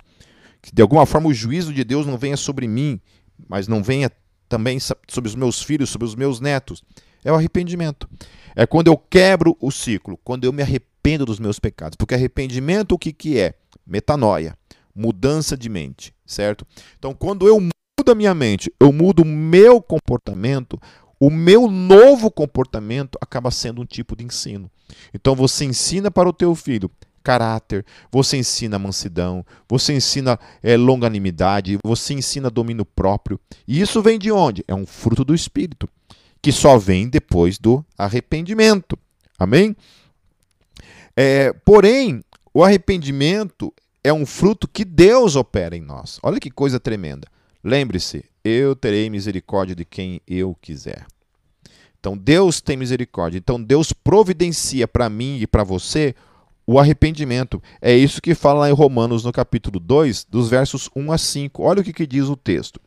que 0.68 0.76
de 0.76 0.82
alguma 0.82 1.06
forma 1.06 1.30
o 1.30 1.34
juízo 1.34 1.74
de 1.74 1.84
Deus 1.84 2.06
não 2.06 2.18
venha 2.18 2.36
sobre 2.38 2.68
mim, 2.68 3.00
mas 3.48 3.68
não 3.68 3.82
venha 3.82 4.12
também 4.48 4.80
sobre 4.80 5.28
os 5.28 5.36
meus 5.36 5.62
filhos, 5.62 5.90
sobre 5.90 6.06
os 6.06 6.16
meus 6.16 6.40
netos. 6.40 6.84
É 7.24 7.32
o 7.32 7.36
arrependimento. 7.36 8.10
É 8.56 8.66
quando 8.66 8.88
eu 8.88 8.98
quebro 8.98 9.58
o 9.60 9.72
ciclo, 9.72 10.20
quando 10.24 10.46
eu 10.46 10.54
me 10.54 10.62
arrependo 10.62 11.26
dos 11.26 11.40
meus 11.40 11.60
pecados. 11.60 11.96
Porque 11.96 12.16
arrependimento 12.16 12.94
o 12.94 13.00
que, 13.00 13.12
que 13.12 13.40
é? 13.40 13.54
Metanoia, 13.86 14.58
mudança 14.96 15.58
de 15.58 15.70
mente, 15.70 16.14
certo? 16.26 16.66
Então, 16.98 17.14
quando 17.14 17.48
eu 17.48 17.60
mudo 17.60 18.12
a 18.12 18.16
minha 18.16 18.34
mente, 18.34 18.72
eu 18.80 18.92
mudo 18.92 19.22
o 19.22 19.26
meu 19.26 19.82
comportamento, 19.82 20.80
o 21.20 21.30
meu 21.30 21.70
novo 21.70 22.30
comportamento 22.30 23.18
acaba 23.22 23.52
sendo 23.52 23.82
um 23.82 23.86
tipo 23.86 24.16
de 24.16 24.24
ensino. 24.24 24.70
Então 25.14 25.36
você 25.36 25.66
ensina 25.66 26.10
para 26.12 26.30
o 26.30 26.34
teu 26.34 26.54
filho, 26.56 26.90
caráter, 27.28 27.86
você 28.10 28.38
ensina 28.38 28.80
mansidão, 28.80 29.46
você 29.68 29.94
ensina 29.94 30.40
é, 30.64 30.78
longanimidade, 30.78 31.78
você 31.84 32.14
ensina 32.14 32.50
domínio 32.50 32.86
próprio. 32.86 33.38
E 33.68 33.82
isso 33.82 34.02
vem 34.02 34.18
de 34.18 34.32
onde? 34.32 34.64
É 34.66 34.74
um 34.74 34.86
fruto 34.86 35.26
do 35.26 35.36
Espírito, 35.36 35.90
que 36.42 36.54
só 36.54 36.78
vem 36.78 37.10
depois 37.10 37.60
do 37.60 37.86
arrependimento. 37.98 38.98
Amém? 39.38 39.76
É, 41.18 41.52
porém, 41.66 42.24
o 42.54 42.64
arrependimento 42.64 43.74
é 44.02 44.14
um 44.14 44.26
fruto 44.26 44.66
que 44.66 44.86
Deus 44.86 45.36
opera 45.36 45.76
em 45.76 45.82
nós. 45.82 46.20
Olha 46.24 46.40
que 46.40 46.50
coisa 46.50 46.80
tremenda. 46.80 47.28
Lembre-se, 47.62 48.24
eu 48.42 48.74
terei 48.74 49.10
misericórdia 49.10 49.76
de 49.76 49.84
quem 49.84 50.22
eu 50.26 50.56
quiser. 50.62 51.06
Então 52.00 52.18
Deus 52.18 52.62
tem 52.62 52.78
misericórdia. 52.78 53.38
Então 53.38 53.62
Deus 53.62 53.92
providencia 53.92 54.88
para 54.88 55.10
mim 55.10 55.40
e 55.42 55.46
para 55.46 55.66
você 55.66 56.16
o 56.68 56.78
arrependimento. 56.78 57.64
É 57.82 57.96
isso 57.96 58.22
que 58.22 58.36
fala 58.36 58.60
lá 58.62 58.70
em 58.70 58.74
Romanos, 58.74 59.24
no 59.24 59.32
capítulo 59.32 59.80
2, 59.80 60.26
dos 60.30 60.50
versos 60.50 60.90
1 60.94 61.12
a 61.14 61.18
5. 61.18 61.64
Olha 61.64 61.82
o 61.82 61.84
que, 61.84 61.94
que 61.94 62.06
diz 62.06 62.26
o 62.26 62.36
texto. 62.36 62.82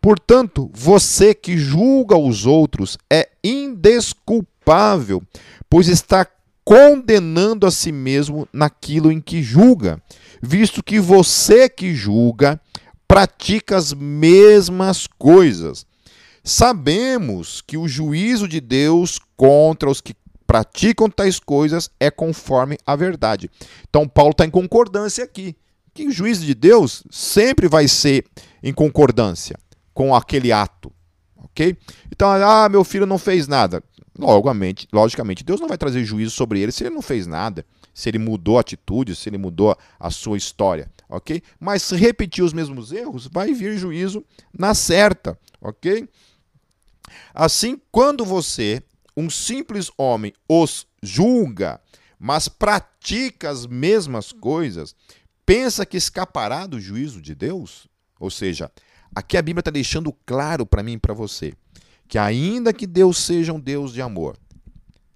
Portanto, 0.00 0.70
você 0.72 1.34
que 1.34 1.58
julga 1.58 2.16
os 2.16 2.46
outros 2.46 2.96
é 3.12 3.28
indesculpável, 3.44 5.22
pois 5.68 5.88
está 5.88 6.26
condenando 6.64 7.66
a 7.66 7.70
si 7.70 7.90
mesmo 7.90 8.48
naquilo 8.52 9.10
em 9.10 9.20
que 9.20 9.42
julga, 9.42 10.00
visto 10.40 10.82
que 10.82 11.00
você 11.00 11.68
que 11.68 11.94
julga 11.94 12.60
pratica 13.08 13.76
as 13.76 13.92
mesmas 13.92 15.06
coisas. 15.18 15.84
Sabemos 16.42 17.60
que 17.60 17.76
o 17.76 17.88
juízo 17.88 18.48
de 18.48 18.60
Deus 18.60 19.18
contra 19.36 19.90
os 19.90 20.00
que 20.00 20.14
praticam 20.50 21.08
tais 21.08 21.38
coisas 21.38 21.88
é 22.00 22.10
conforme 22.10 22.76
a 22.84 22.96
verdade. 22.96 23.48
Então, 23.88 24.08
Paulo 24.08 24.32
está 24.32 24.44
em 24.44 24.50
concordância 24.50 25.22
aqui. 25.22 25.54
Que 25.94 26.08
o 26.08 26.10
juízo 26.10 26.44
de 26.44 26.56
Deus 26.56 27.04
sempre 27.08 27.68
vai 27.68 27.86
ser 27.86 28.26
em 28.60 28.72
concordância 28.72 29.56
com 29.94 30.12
aquele 30.12 30.50
ato. 30.50 30.92
Ok? 31.36 31.76
Então, 32.10 32.28
ah, 32.28 32.68
meu 32.68 32.82
filho 32.82 33.06
não 33.06 33.16
fez 33.16 33.46
nada. 33.46 33.80
Logicamente, 34.18 34.88
logicamente, 34.92 35.44
Deus 35.44 35.60
não 35.60 35.68
vai 35.68 35.78
trazer 35.78 36.04
juízo 36.04 36.32
sobre 36.32 36.58
ele 36.60 36.72
se 36.72 36.82
ele 36.82 36.92
não 36.92 37.00
fez 37.00 37.28
nada, 37.28 37.64
se 37.94 38.08
ele 38.08 38.18
mudou 38.18 38.58
a 38.58 38.62
atitude, 38.62 39.14
se 39.14 39.28
ele 39.28 39.38
mudou 39.38 39.78
a 40.00 40.10
sua 40.10 40.36
história, 40.36 40.90
ok? 41.08 41.40
Mas 41.60 41.84
se 41.84 41.94
repetir 41.94 42.42
os 42.42 42.52
mesmos 42.52 42.90
erros, 42.90 43.28
vai 43.30 43.54
vir 43.54 43.78
juízo 43.78 44.24
na 44.52 44.74
certa, 44.74 45.38
ok? 45.60 46.08
Assim, 47.32 47.80
quando 47.92 48.24
você 48.24 48.82
um 49.20 49.30
simples 49.30 49.90
homem 49.98 50.32
os 50.48 50.86
julga, 51.02 51.80
mas 52.18 52.48
pratica 52.48 53.50
as 53.50 53.66
mesmas 53.66 54.32
coisas, 54.32 54.94
pensa 55.44 55.84
que 55.86 55.96
escapará 55.96 56.66
do 56.66 56.80
juízo 56.80 57.20
de 57.20 57.34
Deus? 57.34 57.86
Ou 58.18 58.30
seja, 58.30 58.70
aqui 59.14 59.36
a 59.36 59.42
Bíblia 59.42 59.60
está 59.60 59.70
deixando 59.70 60.12
claro 60.24 60.64
para 60.64 60.82
mim 60.82 60.94
e 60.94 60.98
para 60.98 61.14
você 61.14 61.52
que, 62.08 62.18
ainda 62.18 62.72
que 62.72 62.86
Deus 62.86 63.18
seja 63.18 63.52
um 63.52 63.60
Deus 63.60 63.92
de 63.92 64.02
amor, 64.02 64.36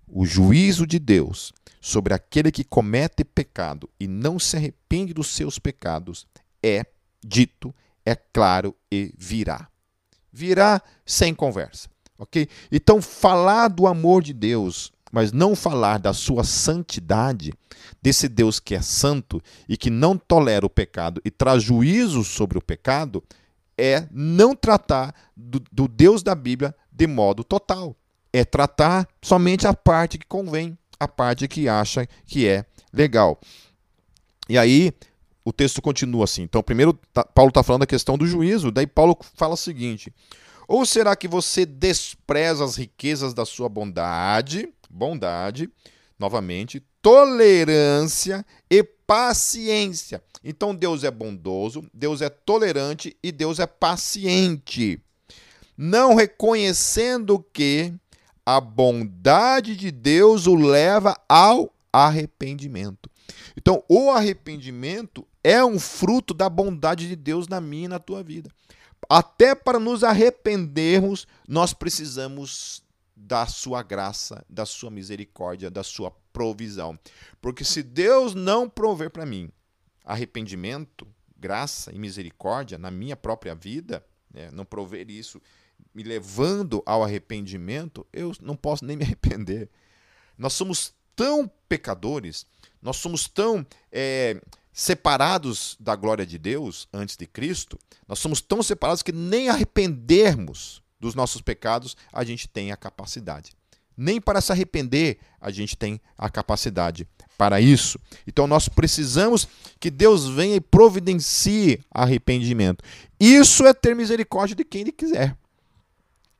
o 0.06 0.24
juízo 0.24 0.86
de 0.86 0.98
Deus 0.98 1.52
sobre 1.80 2.14
aquele 2.14 2.52
que 2.52 2.62
comete 2.62 3.24
pecado 3.24 3.88
e 3.98 4.06
não 4.06 4.38
se 4.38 4.56
arrepende 4.56 5.12
dos 5.12 5.28
seus 5.28 5.58
pecados 5.58 6.26
é 6.62 6.86
dito, 7.24 7.74
é 8.06 8.14
claro 8.14 8.76
e 8.90 9.12
virá. 9.18 9.68
Virá 10.32 10.80
sem 11.04 11.34
conversa 11.34 11.93
ok? 12.18 12.48
Então, 12.70 13.00
falar 13.00 13.68
do 13.68 13.86
amor 13.86 14.22
de 14.22 14.32
Deus, 14.32 14.92
mas 15.10 15.32
não 15.32 15.54
falar 15.54 15.98
da 15.98 16.12
sua 16.12 16.44
santidade, 16.44 17.52
desse 18.02 18.28
Deus 18.28 18.60
que 18.60 18.74
é 18.74 18.82
santo 18.82 19.40
e 19.68 19.76
que 19.76 19.88
não 19.88 20.16
tolera 20.18 20.66
o 20.66 20.70
pecado 20.70 21.20
e 21.24 21.30
traz 21.30 21.62
juízo 21.62 22.24
sobre 22.24 22.58
o 22.58 22.62
pecado, 22.62 23.22
é 23.78 24.06
não 24.10 24.54
tratar 24.54 25.14
do, 25.36 25.62
do 25.72 25.88
Deus 25.88 26.22
da 26.22 26.34
Bíblia 26.34 26.74
de 26.92 27.06
modo 27.06 27.42
total. 27.42 27.96
É 28.32 28.44
tratar 28.44 29.08
somente 29.22 29.66
a 29.66 29.72
parte 29.72 30.18
que 30.18 30.26
convém, 30.26 30.76
a 30.98 31.08
parte 31.08 31.48
que 31.48 31.68
acha 31.68 32.06
que 32.26 32.46
é 32.46 32.64
legal. 32.92 33.38
E 34.48 34.58
aí, 34.58 34.92
o 35.44 35.52
texto 35.52 35.80
continua 35.80 36.24
assim. 36.24 36.42
Então, 36.42 36.62
primeiro, 36.62 36.98
tá, 37.12 37.24
Paulo 37.24 37.50
está 37.50 37.62
falando 37.62 37.80
da 37.80 37.86
questão 37.86 38.18
do 38.18 38.26
juízo, 38.26 38.70
daí 38.70 38.86
Paulo 38.86 39.16
fala 39.34 39.54
o 39.54 39.56
seguinte: 39.58 40.12
ou 40.66 40.86
será 40.86 41.14
que 41.14 41.28
você 41.28 41.66
despreza 41.66 42.64
as 42.64 42.76
riquezas 42.76 43.34
da 43.34 43.44
sua 43.44 43.68
bondade, 43.68 44.72
bondade, 44.90 45.70
novamente, 46.18 46.82
tolerância 47.02 48.44
e 48.70 48.82
paciência? 48.82 50.22
Então 50.42 50.74
Deus 50.74 51.04
é 51.04 51.10
bondoso, 51.10 51.84
Deus 51.92 52.22
é 52.22 52.28
tolerante 52.28 53.16
e 53.22 53.30
Deus 53.30 53.58
é 53.58 53.66
paciente. 53.66 55.00
Não 55.76 56.14
reconhecendo 56.14 57.44
que 57.52 57.92
a 58.46 58.60
bondade 58.60 59.76
de 59.76 59.90
Deus 59.90 60.46
o 60.46 60.54
leva 60.54 61.16
ao 61.28 61.72
arrependimento. 61.92 63.10
Então, 63.56 63.82
o 63.88 64.10
arrependimento 64.10 65.26
é 65.42 65.64
um 65.64 65.78
fruto 65.78 66.34
da 66.34 66.48
bondade 66.48 67.08
de 67.08 67.16
Deus 67.16 67.48
na 67.48 67.60
minha 67.60 67.86
e 67.86 67.88
na 67.88 67.98
tua 67.98 68.22
vida 68.22 68.50
até 69.08 69.54
para 69.54 69.78
nos 69.78 70.04
arrependermos, 70.04 71.26
nós 71.48 71.72
precisamos 71.72 72.82
da 73.16 73.46
sua 73.46 73.82
graça, 73.82 74.44
da 74.48 74.66
sua 74.66 74.90
misericórdia, 74.90 75.70
da 75.70 75.82
sua 75.82 76.10
provisão. 76.32 76.98
Porque 77.40 77.64
se 77.64 77.82
Deus 77.82 78.34
não 78.34 78.68
prover 78.68 79.10
para 79.10 79.24
mim 79.24 79.50
arrependimento, 80.04 81.06
graça 81.36 81.92
e 81.92 81.98
misericórdia 81.98 82.76
na 82.76 82.90
minha 82.90 83.16
própria 83.16 83.54
vida, 83.54 84.04
né, 84.32 84.50
não 84.50 84.64
prover 84.64 85.10
isso 85.10 85.40
me 85.94 86.02
levando 86.02 86.82
ao 86.84 87.02
arrependimento, 87.02 88.06
eu 88.12 88.32
não 88.40 88.56
posso 88.56 88.84
nem 88.84 88.96
me 88.96 89.04
arrepender. 89.04 89.70
Nós 90.36 90.52
somos 90.52 90.92
tão 91.14 91.50
pecadores, 91.68 92.44
nós 92.82 92.96
somos 92.96 93.28
tão 93.28 93.64
é, 93.90 94.40
separados 94.74 95.76
da 95.78 95.94
glória 95.94 96.26
de 96.26 96.36
Deus 96.36 96.88
antes 96.92 97.16
de 97.16 97.28
Cristo, 97.28 97.78
nós 98.08 98.18
somos 98.18 98.40
tão 98.40 98.60
separados 98.60 99.04
que 99.04 99.12
nem 99.12 99.48
arrependermos 99.48 100.82
dos 100.98 101.14
nossos 101.14 101.40
pecados 101.40 101.96
a 102.12 102.24
gente 102.24 102.48
tem 102.48 102.72
a 102.72 102.76
capacidade. 102.76 103.52
Nem 103.96 104.20
para 104.20 104.40
se 104.40 104.50
arrepender 104.50 105.18
a 105.40 105.52
gente 105.52 105.76
tem 105.76 106.00
a 106.18 106.28
capacidade 106.28 107.06
para 107.38 107.60
isso. 107.60 108.00
Então 108.26 108.48
nós 108.48 108.68
precisamos 108.68 109.46
que 109.78 109.92
Deus 109.92 110.28
venha 110.28 110.56
e 110.56 110.60
providencie 110.60 111.80
arrependimento. 111.88 112.82
Isso 113.20 113.64
é 113.64 113.72
ter 113.72 113.94
misericórdia 113.94 114.56
de 114.56 114.64
quem 114.64 114.80
Ele 114.80 114.92
quiser. 114.92 115.36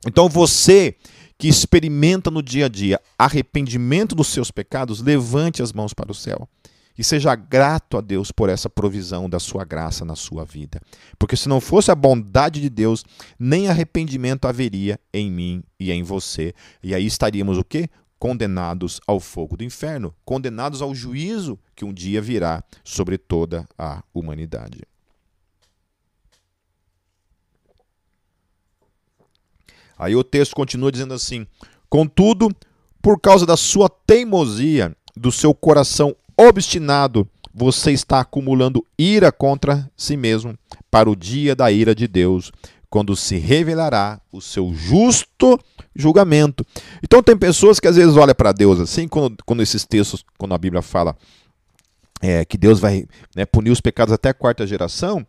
Então 0.05 0.29
você 0.29 0.97
que 1.39 1.47
experimenta 1.47 2.33
no 2.33 2.43
dia 2.43 2.67
a 2.67 2.69
dia 2.69 3.01
arrependimento 3.17 4.17
dos 4.17 4.27
seus 4.27 4.51
pecados, 4.51 5.01
levante 5.01 5.63
as 5.63 5.73
mãos 5.73 5.95
para 5.95 6.11
o 6.11 6.15
céu. 6.15 6.49
E 6.97 7.03
seja 7.03 7.35
grato 7.35 7.99
a 7.99 8.01
Deus 8.01 8.31
por 8.31 8.49
essa 8.49 8.71
provisão 8.71 9.29
da 9.29 9.41
sua 9.41 9.65
graça 9.65 10.05
na 10.05 10.15
sua 10.15 10.45
vida. 10.45 10.81
Porque 11.19 11.37
se 11.37 11.49
não 11.49 11.61
fosse 11.61 11.91
a 11.91 11.95
bondade 11.95 12.61
de 12.61 12.71
Deus, 12.71 13.05
nem 13.39 13.69
arrependimento 13.69 14.47
haveria 14.47 14.99
em 15.13 15.31
mim 15.31 15.65
e 15.79 15.91
em 15.91 16.03
você. 16.05 16.55
E 16.83 16.95
aí 16.95 17.05
estaríamos 17.05 17.59
o 17.59 17.65
quê? 17.65 17.89
Condenados 18.17 19.01
ao 19.07 19.19
fogo 19.19 19.57
do 19.57 19.65
inferno, 19.65 20.15
condenados 20.25 20.81
ao 20.81 20.95
juízo 20.95 21.59
que 21.75 21.85
um 21.85 21.93
dia 21.93 22.23
virá 22.23 22.63
sobre 22.85 23.19
toda 23.19 23.67
a 23.77 24.03
humanidade. 24.15 24.83
Aí 29.99 30.15
o 30.15 30.25
texto 30.25 30.55
continua 30.55 30.93
dizendo 30.93 31.15
assim: 31.15 31.47
Contudo, 31.89 32.49
por 33.03 33.21
causa 33.21 33.45
da 33.45 33.57
sua 33.57 33.89
teimosia, 33.89 34.97
do 35.17 35.31
seu 35.31 35.55
coração 35.55 36.15
obstinado, 36.37 37.29
você 37.53 37.93
está 37.93 38.21
acumulando 38.21 38.85
ira 38.99 39.31
contra 39.31 39.91
si 39.97 40.17
mesmo 40.17 40.59
para 40.91 41.09
o 41.09 41.17
dia 41.17 41.55
da 41.55 41.71
ira 41.71 41.95
de 41.95 42.09
Deus, 42.09 42.51
quando 42.91 43.17
se 43.17 43.37
revelará 43.37 44.21
o 44.33 44.41
seu 44.41 44.73
justo 44.73 45.59
julgamento. 45.95 46.65
Então 47.03 47.23
tem 47.23 47.37
pessoas 47.37 47.81
que 47.81 47.89
às 47.89 47.97
vezes 47.97 48.17
olham 48.17 48.35
para 48.35 48.53
Deus 48.53 48.81
assim, 48.81 49.09
quando, 49.09 49.37
quando 49.45 49.63
esses 49.63 49.85
textos, 49.85 50.25
quando 50.39 50.55
a 50.55 50.59
Bíblia 50.59 50.83
fala 50.83 51.17
é, 52.21 52.45
que 52.45 52.57
Deus 52.57 52.81
vai 52.81 53.07
né, 53.35 53.45
punir 53.45 53.71
os 53.71 53.81
pecados 53.81 54.13
até 54.13 54.29
a 54.31 54.35
quarta 54.35 54.67
geração, 54.67 55.27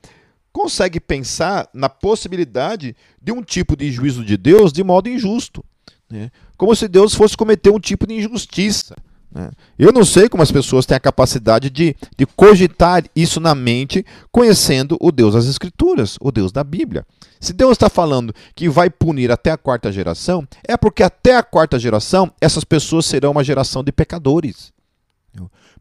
consegue 0.52 1.00
pensar 1.00 1.68
na 1.74 1.90
possibilidade 1.90 2.96
de 3.22 3.32
um 3.32 3.44
tipo 3.44 3.76
de 3.76 3.92
juízo 3.92 4.24
de 4.24 4.38
Deus 4.38 4.72
de 4.72 4.84
modo 4.84 5.10
injusto. 5.10 5.64
Né? 6.10 6.32
Como 6.56 6.76
se 6.76 6.88
Deus 6.88 7.14
fosse 7.14 7.36
cometer 7.36 7.72
um 7.72 7.80
tipo 7.80 8.08
de 8.08 8.14
injustiça. 8.14 8.96
Né? 9.36 9.52
Eu 9.78 9.92
não 9.92 10.06
sei 10.06 10.30
como 10.30 10.42
as 10.42 10.52
pessoas 10.52 10.86
têm 10.86 10.96
a 10.96 11.00
capacidade 11.00 11.70
de, 11.70 11.94
de 12.18 12.26
cogitar 12.26 13.04
isso 13.14 13.42
na 13.42 13.54
mente, 13.54 14.06
conhecendo 14.32 14.98
o 15.02 15.12
Deus 15.12 15.34
das 15.34 15.46
Escrituras, 15.46 16.18
o 16.22 16.32
Deus 16.32 16.54
da 16.54 16.64
Bíblia. 16.64 17.06
Se 17.42 17.52
Deus 17.52 17.74
está 17.74 17.90
falando 17.90 18.34
que 18.56 18.70
vai 18.70 18.90
punir 18.90 19.30
até 19.30 19.52
a 19.52 19.58
quarta 19.58 19.92
geração, 19.92 20.48
é 20.66 20.78
porque 20.78 21.04
até 21.04 21.36
a 21.36 21.44
quarta 21.44 21.78
geração 21.78 22.32
essas 22.40 22.64
pessoas 22.64 23.06
serão 23.06 23.32
uma 23.32 23.44
geração 23.44 23.84
de 23.84 23.92
pecadores. 23.92 24.74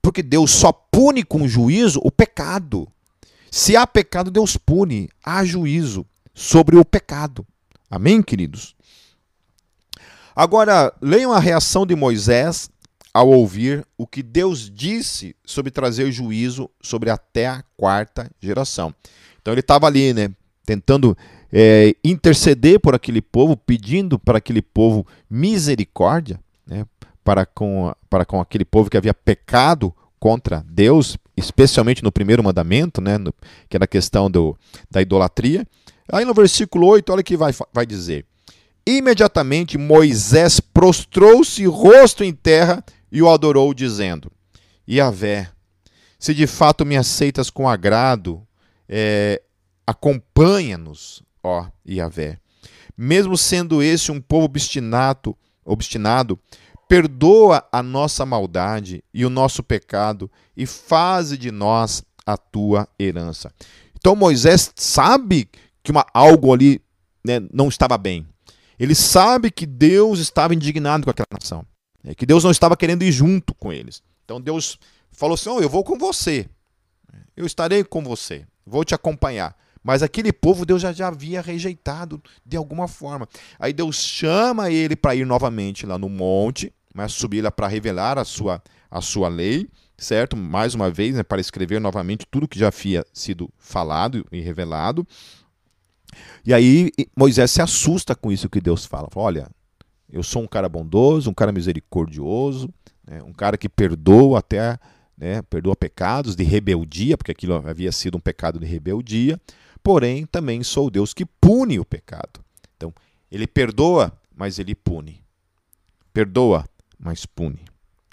Porque 0.02 0.22
Deus 0.22 0.50
só 0.50 0.72
pune 0.72 1.22
com 1.22 1.46
juízo 1.48 2.00
o 2.02 2.10
pecado. 2.10 2.88
Se 3.50 3.76
há 3.76 3.86
pecado, 3.86 4.30
Deus 4.32 4.56
pune, 4.56 5.08
há 5.24 5.44
juízo 5.44 6.04
sobre 6.34 6.76
o 6.76 6.84
pecado. 6.84 7.46
Amém, 7.88 8.20
queridos? 8.20 8.74
Agora, 10.36 10.92
leiam 11.00 11.32
a 11.32 11.38
reação 11.38 11.86
de 11.86 11.94
Moisés 11.94 12.68
ao 13.14 13.28
ouvir 13.28 13.86
o 13.96 14.08
que 14.08 14.24
Deus 14.24 14.68
disse 14.68 15.36
sobre 15.46 15.70
trazer 15.70 16.10
juízo 16.10 16.68
sobre 16.82 17.10
até 17.10 17.46
a 17.46 17.62
quarta 17.76 18.28
geração. 18.40 18.92
Então 19.40 19.54
ele 19.54 19.60
estava 19.60 19.86
ali, 19.86 20.12
né, 20.12 20.30
tentando 20.66 21.16
é, 21.52 21.94
interceder 22.02 22.80
por 22.80 22.92
aquele 22.92 23.22
povo, 23.22 23.56
pedindo 23.56 24.18
para 24.18 24.38
aquele 24.38 24.60
povo 24.60 25.06
misericórdia, 25.30 26.40
né, 26.66 26.84
para, 27.22 27.46
com, 27.46 27.94
para 28.10 28.24
com 28.24 28.40
aquele 28.40 28.64
povo 28.64 28.90
que 28.90 28.96
havia 28.96 29.14
pecado 29.14 29.94
contra 30.18 30.64
Deus, 30.68 31.16
especialmente 31.36 32.02
no 32.02 32.10
primeiro 32.10 32.42
mandamento, 32.42 33.00
né, 33.00 33.16
no, 33.16 33.32
que 33.68 33.76
é 33.76 33.78
na 33.78 33.86
questão 33.86 34.28
do, 34.28 34.58
da 34.90 35.00
idolatria. 35.00 35.64
Aí 36.10 36.24
no 36.24 36.34
versículo 36.34 36.88
8, 36.88 37.12
olha 37.12 37.20
o 37.20 37.24
que 37.24 37.36
vai, 37.36 37.54
vai 37.72 37.86
dizer. 37.86 38.26
Imediatamente 38.86 39.78
Moisés 39.78 40.60
prostrou-se 40.60 41.64
rosto 41.64 42.24
em 42.24 42.32
terra 42.32 42.84
e 43.14 43.22
o 43.22 43.30
adorou, 43.30 43.72
dizendo: 43.72 44.30
Yahvé, 44.86 45.48
se 46.18 46.34
de 46.34 46.46
fato 46.46 46.84
me 46.84 46.96
aceitas 46.96 47.48
com 47.48 47.68
agrado, 47.68 48.46
é, 48.88 49.40
acompanha-nos, 49.86 51.22
ó 51.42 51.66
Yahvé. 51.88 52.38
Mesmo 52.96 53.36
sendo 53.36 53.82
esse 53.82 54.12
um 54.12 54.20
povo 54.20 54.46
obstinado, 54.46 55.36
obstinado, 55.64 56.38
Perdoa 56.86 57.66
a 57.72 57.82
nossa 57.82 58.26
maldade 58.26 59.02
e 59.12 59.24
o 59.24 59.30
nosso 59.30 59.62
pecado 59.62 60.30
e 60.54 60.66
faze 60.66 61.38
de 61.38 61.50
nós 61.50 62.04
a 62.26 62.36
tua 62.36 62.86
herança. 62.98 63.50
Então 63.96 64.14
Moisés 64.14 64.70
sabe 64.76 65.48
que 65.82 65.90
uma, 65.90 66.04
algo 66.12 66.52
ali 66.52 66.82
né, 67.24 67.40
não 67.52 67.68
estava 67.68 67.96
bem. 67.96 68.26
Ele 68.78 68.94
sabe 68.94 69.50
que 69.50 69.64
Deus 69.64 70.18
estava 70.18 70.54
indignado 70.54 71.04
com 71.04 71.10
aquela 71.10 71.26
nação. 71.32 71.64
Né, 72.04 72.14
que 72.14 72.26
Deus 72.26 72.44
não 72.44 72.50
estava 72.50 72.76
querendo 72.76 73.02
ir 73.02 73.10
junto 73.10 73.54
com 73.54 73.72
eles. 73.72 74.02
Então 74.24 74.40
Deus 74.40 74.78
falou 75.10 75.34
assim: 75.34 75.48
oh, 75.48 75.60
Eu 75.60 75.68
vou 75.68 75.82
com 75.82 75.98
você. 75.98 76.46
Eu 77.34 77.46
estarei 77.46 77.82
com 77.82 78.04
você. 78.04 78.46
Vou 78.66 78.84
te 78.84 78.94
acompanhar. 78.94 79.56
Mas 79.82 80.02
aquele 80.02 80.32
povo 80.32 80.64
Deus 80.64 80.80
já, 80.80 80.92
já 80.92 81.08
havia 81.08 81.42
rejeitado 81.42 82.22
de 82.44 82.56
alguma 82.56 82.88
forma. 82.88 83.28
Aí 83.58 83.72
Deus 83.72 83.96
chama 83.96 84.70
ele 84.70 84.96
para 84.96 85.14
ir 85.14 85.26
novamente 85.26 85.84
lá 85.84 85.98
no 85.98 86.08
monte, 86.08 86.72
mas 86.94 87.12
subir 87.12 87.42
lá 87.42 87.50
para 87.50 87.68
revelar 87.68 88.18
a 88.18 88.24
sua, 88.24 88.62
a 88.90 89.02
sua 89.02 89.28
lei, 89.28 89.68
certo? 89.98 90.36
Mais 90.38 90.74
uma 90.74 90.90
vez, 90.90 91.16
né, 91.16 91.22
para 91.22 91.40
escrever 91.40 91.80
novamente 91.80 92.26
tudo 92.30 92.48
que 92.48 92.58
já 92.58 92.68
havia 92.68 93.04
sido 93.12 93.50
falado 93.58 94.24
e 94.32 94.40
revelado. 94.40 95.06
E 96.46 96.54
aí 96.54 96.90
Moisés 97.14 97.50
se 97.50 97.60
assusta 97.60 98.14
com 98.14 98.32
isso 98.32 98.48
que 98.48 98.62
Deus 98.62 98.86
fala. 98.86 99.08
Olha, 99.14 99.50
eu 100.14 100.22
sou 100.22 100.42
um 100.42 100.46
cara 100.46 100.68
bondoso, 100.68 101.30
um 101.30 101.34
cara 101.34 101.52
misericordioso, 101.52 102.70
né, 103.06 103.22
um 103.22 103.32
cara 103.32 103.58
que 103.58 103.68
perdoa 103.68 104.38
até, 104.38 104.78
né, 105.18 105.42
perdoa 105.42 105.76
pecados 105.76 106.34
de 106.34 106.44
rebeldia, 106.44 107.18
porque 107.18 107.32
aquilo 107.32 107.54
havia 107.54 107.92
sido 107.92 108.16
um 108.16 108.20
pecado 108.20 108.58
de 108.58 108.64
rebeldia 108.64 109.38
porém 109.84 110.24
também 110.24 110.64
sou 110.64 110.90
Deus 110.90 111.12
que 111.12 111.26
pune 111.26 111.78
o 111.78 111.84
pecado. 111.84 112.42
Então, 112.74 112.92
ele 113.30 113.46
perdoa, 113.46 114.18
mas 114.34 114.58
ele 114.58 114.74
pune. 114.74 115.22
Perdoa, 116.12 116.64
mas 116.98 117.26
pune. 117.26 117.60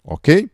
Ok? 0.04 0.50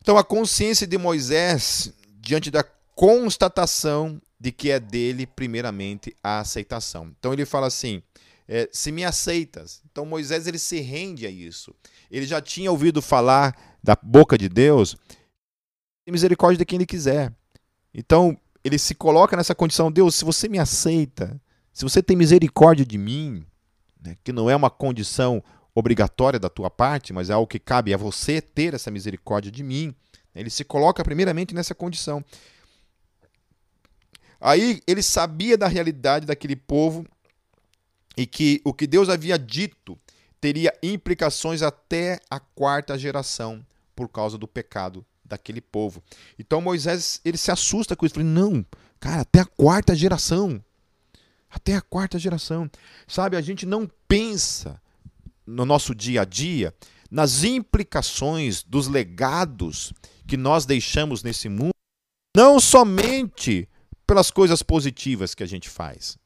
Então, 0.00 0.16
a 0.16 0.22
consciência 0.22 0.86
de 0.86 0.96
Moisés, 0.96 1.92
diante 2.20 2.50
da 2.50 2.64
constatação 2.94 4.22
de 4.38 4.52
que 4.52 4.70
é 4.70 4.78
dele, 4.78 5.26
primeiramente, 5.26 6.16
a 6.22 6.38
aceitação. 6.38 7.12
Então, 7.18 7.32
ele 7.32 7.44
fala 7.44 7.66
assim: 7.66 8.00
é, 8.52 8.68
se 8.72 8.90
me 8.90 9.04
aceitas. 9.04 9.80
Então, 9.88 10.04
Moisés 10.04 10.48
ele 10.48 10.58
se 10.58 10.80
rende 10.80 11.24
a 11.24 11.30
isso. 11.30 11.72
Ele 12.10 12.26
já 12.26 12.42
tinha 12.42 12.68
ouvido 12.68 13.00
falar 13.00 13.56
da 13.80 13.94
boca 13.94 14.36
de 14.36 14.48
Deus, 14.48 14.96
misericórdia 16.04 16.58
de 16.58 16.64
quem 16.64 16.76
ele 16.76 16.84
quiser. 16.84 17.32
Então, 17.94 18.36
ele 18.64 18.76
se 18.76 18.92
coloca 18.92 19.36
nessa 19.36 19.54
condição: 19.54 19.92
Deus, 19.92 20.16
se 20.16 20.24
você 20.24 20.48
me 20.48 20.58
aceita, 20.58 21.40
se 21.72 21.84
você 21.84 22.02
tem 22.02 22.16
misericórdia 22.16 22.84
de 22.84 22.98
mim, 22.98 23.46
né, 24.02 24.16
que 24.24 24.32
não 24.32 24.50
é 24.50 24.56
uma 24.56 24.68
condição 24.68 25.40
obrigatória 25.72 26.40
da 26.40 26.48
tua 26.48 26.68
parte, 26.68 27.12
mas 27.12 27.30
é 27.30 27.34
algo 27.34 27.46
que 27.46 27.60
cabe 27.60 27.94
a 27.94 27.96
você 27.96 28.40
ter 28.40 28.74
essa 28.74 28.90
misericórdia 28.90 29.52
de 29.52 29.62
mim. 29.62 29.94
Ele 30.34 30.50
se 30.50 30.64
coloca 30.64 31.04
primeiramente 31.04 31.54
nessa 31.54 31.72
condição. 31.74 32.24
Aí 34.40 34.82
ele 34.88 35.04
sabia 35.04 35.56
da 35.56 35.68
realidade 35.68 36.26
daquele 36.26 36.56
povo 36.56 37.06
e 38.20 38.26
que 38.26 38.60
o 38.66 38.74
que 38.74 38.86
Deus 38.86 39.08
havia 39.08 39.38
dito 39.38 39.98
teria 40.38 40.76
implicações 40.82 41.62
até 41.62 42.20
a 42.28 42.38
quarta 42.38 42.98
geração 42.98 43.64
por 43.96 44.10
causa 44.10 44.36
do 44.36 44.46
pecado 44.46 45.06
daquele 45.24 45.62
povo. 45.62 46.02
Então 46.38 46.60
Moisés 46.60 47.18
ele 47.24 47.38
se 47.38 47.50
assusta 47.50 47.96
com 47.96 48.04
isso. 48.04 48.18
Ele 48.18 48.28
não, 48.28 48.62
cara, 49.00 49.22
até 49.22 49.40
a 49.40 49.46
quarta 49.46 49.94
geração. 49.94 50.62
Até 51.48 51.76
a 51.76 51.80
quarta 51.80 52.18
geração. 52.18 52.70
Sabe, 53.08 53.38
a 53.38 53.40
gente 53.40 53.64
não 53.64 53.90
pensa 54.06 54.78
no 55.46 55.64
nosso 55.64 55.94
dia 55.94 56.20
a 56.20 56.24
dia 56.26 56.74
nas 57.10 57.42
implicações 57.42 58.62
dos 58.62 58.86
legados 58.86 59.94
que 60.28 60.36
nós 60.36 60.66
deixamos 60.66 61.22
nesse 61.22 61.48
mundo, 61.48 61.72
não 62.36 62.60
somente 62.60 63.66
pelas 64.06 64.30
coisas 64.30 64.62
positivas 64.62 65.34
que 65.34 65.42
a 65.42 65.46
gente 65.46 65.70
faz. 65.70 66.19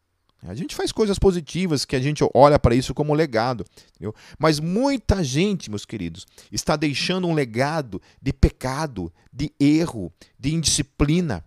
A 0.46 0.54
gente 0.54 0.74
faz 0.74 0.92
coisas 0.92 1.18
positivas 1.18 1.85
que 1.85 1.96
a 1.96 2.00
gente 2.00 2.22
olha 2.35 2.59
para 2.59 2.74
isso 2.74 2.92
como 2.92 3.14
legado. 3.14 3.64
Entendeu? 3.94 4.14
Mas 4.38 4.61
muita 4.61 5.24
gente, 5.24 5.70
meus 5.70 5.87
queridos, 5.87 6.26
está 6.52 6.76
deixando 6.76 7.26
um 7.26 7.35
legado 7.35 8.00
de 8.20 8.33
pecado, 8.33 9.12
de 9.33 9.52
erro, 9.59 10.12
de 10.38 10.54
indisciplina, 10.54 11.42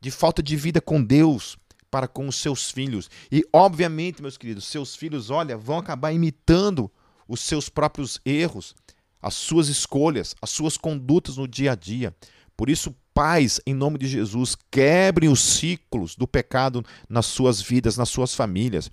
de 0.00 0.10
falta 0.10 0.42
de 0.42 0.56
vida 0.56 0.80
com 0.80 1.02
Deus 1.02 1.56
para 1.90 2.08
com 2.08 2.28
os 2.28 2.36
seus 2.36 2.70
filhos. 2.70 3.10
E, 3.30 3.44
obviamente, 3.52 4.22
meus 4.22 4.36
queridos, 4.36 4.64
seus 4.64 4.96
filhos, 4.96 5.30
olha, 5.30 5.56
vão 5.56 5.78
acabar 5.78 6.12
imitando 6.12 6.90
os 7.28 7.40
seus 7.40 7.68
próprios 7.68 8.20
erros, 8.24 8.74
as 9.22 9.34
suas 9.34 9.68
escolhas, 9.68 10.34
as 10.40 10.50
suas 10.50 10.76
condutas 10.76 11.36
no 11.36 11.46
dia 11.46 11.72
a 11.72 11.74
dia. 11.74 12.14
Por 12.60 12.68
isso, 12.68 12.94
pais, 13.14 13.58
em 13.66 13.72
nome 13.72 13.96
de 13.96 14.06
Jesus, 14.06 14.54
quebrem 14.70 15.30
os 15.30 15.40
ciclos 15.40 16.14
do 16.14 16.28
pecado 16.28 16.84
nas 17.08 17.24
suas 17.24 17.58
vidas, 17.62 17.96
nas 17.96 18.10
suas 18.10 18.34
famílias. 18.34 18.90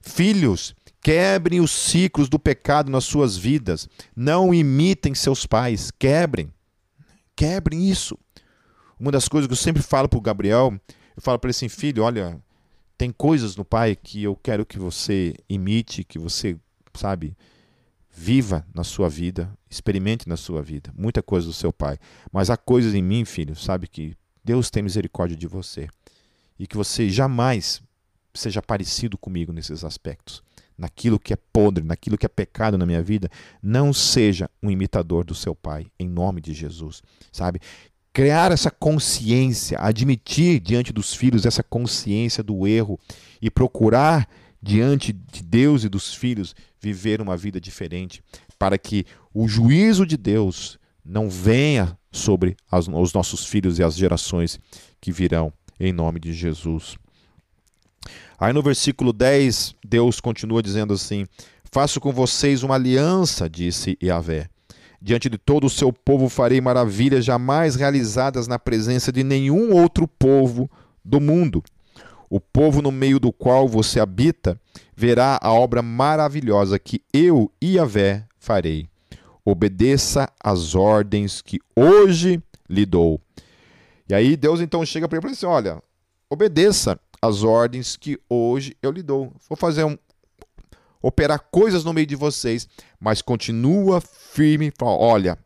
Filhos, 0.00 0.74
quebrem 1.02 1.60
os 1.60 1.70
ciclos 1.70 2.30
do 2.30 2.38
pecado 2.38 2.90
nas 2.90 3.04
suas 3.04 3.36
vidas. 3.36 3.86
Não 4.16 4.54
imitem 4.54 5.14
seus 5.14 5.44
pais, 5.44 5.90
quebrem. 5.90 6.50
Quebrem 7.36 7.90
isso. 7.90 8.18
Uma 8.98 9.12
das 9.12 9.28
coisas 9.28 9.46
que 9.46 9.52
eu 9.52 9.58
sempre 9.58 9.82
falo 9.82 10.08
para 10.08 10.16
o 10.18 10.22
Gabriel, 10.22 10.72
eu 11.14 11.22
falo 11.22 11.38
para 11.38 11.48
ele 11.48 11.54
assim, 11.54 11.68
filho, 11.68 12.04
olha, 12.04 12.40
tem 12.96 13.12
coisas 13.12 13.54
no 13.54 13.66
pai 13.66 13.94
que 13.94 14.22
eu 14.22 14.34
quero 14.34 14.64
que 14.64 14.78
você 14.78 15.34
imite, 15.46 16.04
que 16.04 16.18
você, 16.18 16.56
sabe, 16.94 17.36
Viva 18.16 18.64
na 18.72 18.84
sua 18.84 19.08
vida, 19.08 19.52
experimente 19.68 20.28
na 20.28 20.36
sua 20.36 20.62
vida, 20.62 20.92
muita 20.96 21.20
coisa 21.20 21.48
do 21.48 21.52
seu 21.52 21.72
pai. 21.72 21.98
Mas 22.30 22.48
há 22.48 22.56
coisas 22.56 22.94
em 22.94 23.02
mim, 23.02 23.24
filho, 23.24 23.56
sabe 23.56 23.88
que 23.88 24.16
Deus 24.44 24.70
tem 24.70 24.84
misericórdia 24.84 25.36
de 25.36 25.48
você. 25.48 25.88
E 26.56 26.64
que 26.64 26.76
você 26.76 27.08
jamais 27.08 27.82
seja 28.32 28.62
parecido 28.62 29.18
comigo 29.18 29.52
nesses 29.52 29.82
aspectos. 29.82 30.44
Naquilo 30.78 31.18
que 31.18 31.32
é 31.32 31.36
podre, 31.52 31.84
naquilo 31.84 32.16
que 32.16 32.24
é 32.26 32.28
pecado 32.28 32.78
na 32.78 32.86
minha 32.86 33.02
vida, 33.02 33.28
não 33.60 33.92
seja 33.92 34.48
um 34.62 34.70
imitador 34.70 35.24
do 35.24 35.34
seu 35.34 35.54
pai, 35.54 35.86
em 35.98 36.08
nome 36.08 36.40
de 36.40 36.52
Jesus. 36.52 37.02
Sabe? 37.32 37.60
Criar 38.12 38.52
essa 38.52 38.70
consciência, 38.70 39.76
admitir 39.80 40.60
diante 40.60 40.92
dos 40.92 41.14
filhos 41.14 41.46
essa 41.46 41.64
consciência 41.64 42.44
do 42.44 42.64
erro 42.64 42.96
e 43.42 43.50
procurar 43.50 44.28
diante 44.64 45.12
de 45.12 45.42
Deus 45.42 45.84
e 45.84 45.90
dos 45.90 46.14
filhos, 46.14 46.56
viver 46.80 47.20
uma 47.20 47.36
vida 47.36 47.60
diferente, 47.60 48.22
para 48.58 48.78
que 48.78 49.04
o 49.32 49.46
juízo 49.46 50.06
de 50.06 50.16
Deus 50.16 50.78
não 51.04 51.28
venha 51.28 51.98
sobre 52.10 52.56
as, 52.70 52.88
os 52.88 53.12
nossos 53.12 53.44
filhos 53.44 53.78
e 53.78 53.82
as 53.82 53.94
gerações 53.94 54.58
que 55.02 55.12
virão, 55.12 55.52
em 55.78 55.92
nome 55.92 56.18
de 56.18 56.32
Jesus. 56.32 56.96
Aí 58.38 58.54
no 58.54 58.62
versículo 58.62 59.12
10, 59.12 59.74
Deus 59.84 60.18
continua 60.18 60.62
dizendo 60.62 60.94
assim: 60.94 61.26
Faço 61.70 62.00
com 62.00 62.10
vocês 62.10 62.62
uma 62.62 62.76
aliança, 62.76 63.50
disse 63.50 63.98
Yahvé. 64.02 64.48
Diante 65.00 65.28
de 65.28 65.36
todo 65.36 65.66
o 65.66 65.70
seu 65.70 65.92
povo 65.92 66.30
farei 66.30 66.58
maravilhas 66.62 67.22
jamais 67.22 67.76
realizadas 67.76 68.48
na 68.48 68.58
presença 68.58 69.12
de 69.12 69.22
nenhum 69.22 69.74
outro 69.74 70.08
povo 70.08 70.70
do 71.04 71.20
mundo. 71.20 71.62
O 72.34 72.40
povo 72.40 72.82
no 72.82 72.90
meio 72.90 73.20
do 73.20 73.32
qual 73.32 73.68
você 73.68 74.00
habita 74.00 74.60
verá 74.96 75.38
a 75.40 75.52
obra 75.52 75.80
maravilhosa 75.82 76.80
que 76.80 77.00
eu, 77.12 77.48
Iavé, 77.62 78.26
farei. 78.40 78.88
Obedeça 79.44 80.28
às 80.42 80.74
ordens 80.74 81.40
que 81.40 81.60
hoje 81.76 82.42
lhe 82.68 82.84
dou. 82.84 83.20
E 84.08 84.14
aí 84.14 84.36
Deus 84.36 84.60
então 84.60 84.84
chega 84.84 85.06
para 85.06 85.16
ele 85.16 85.20
e 85.20 85.22
fala 85.22 85.32
assim: 85.32 85.68
Olha, 85.68 85.82
obedeça 86.28 86.98
às 87.22 87.44
ordens 87.44 87.96
que 87.96 88.18
hoje 88.28 88.76
eu 88.82 88.90
lhe 88.90 89.00
dou. 89.00 89.32
Vou 89.48 89.56
fazer 89.56 89.84
um, 89.84 89.96
operar 91.00 91.38
coisas 91.52 91.84
no 91.84 91.92
meio 91.92 92.08
de 92.08 92.16
vocês, 92.16 92.68
mas 92.98 93.22
continua 93.22 94.00
firme, 94.00 94.72
fala, 94.76 94.96
olha, 94.96 95.38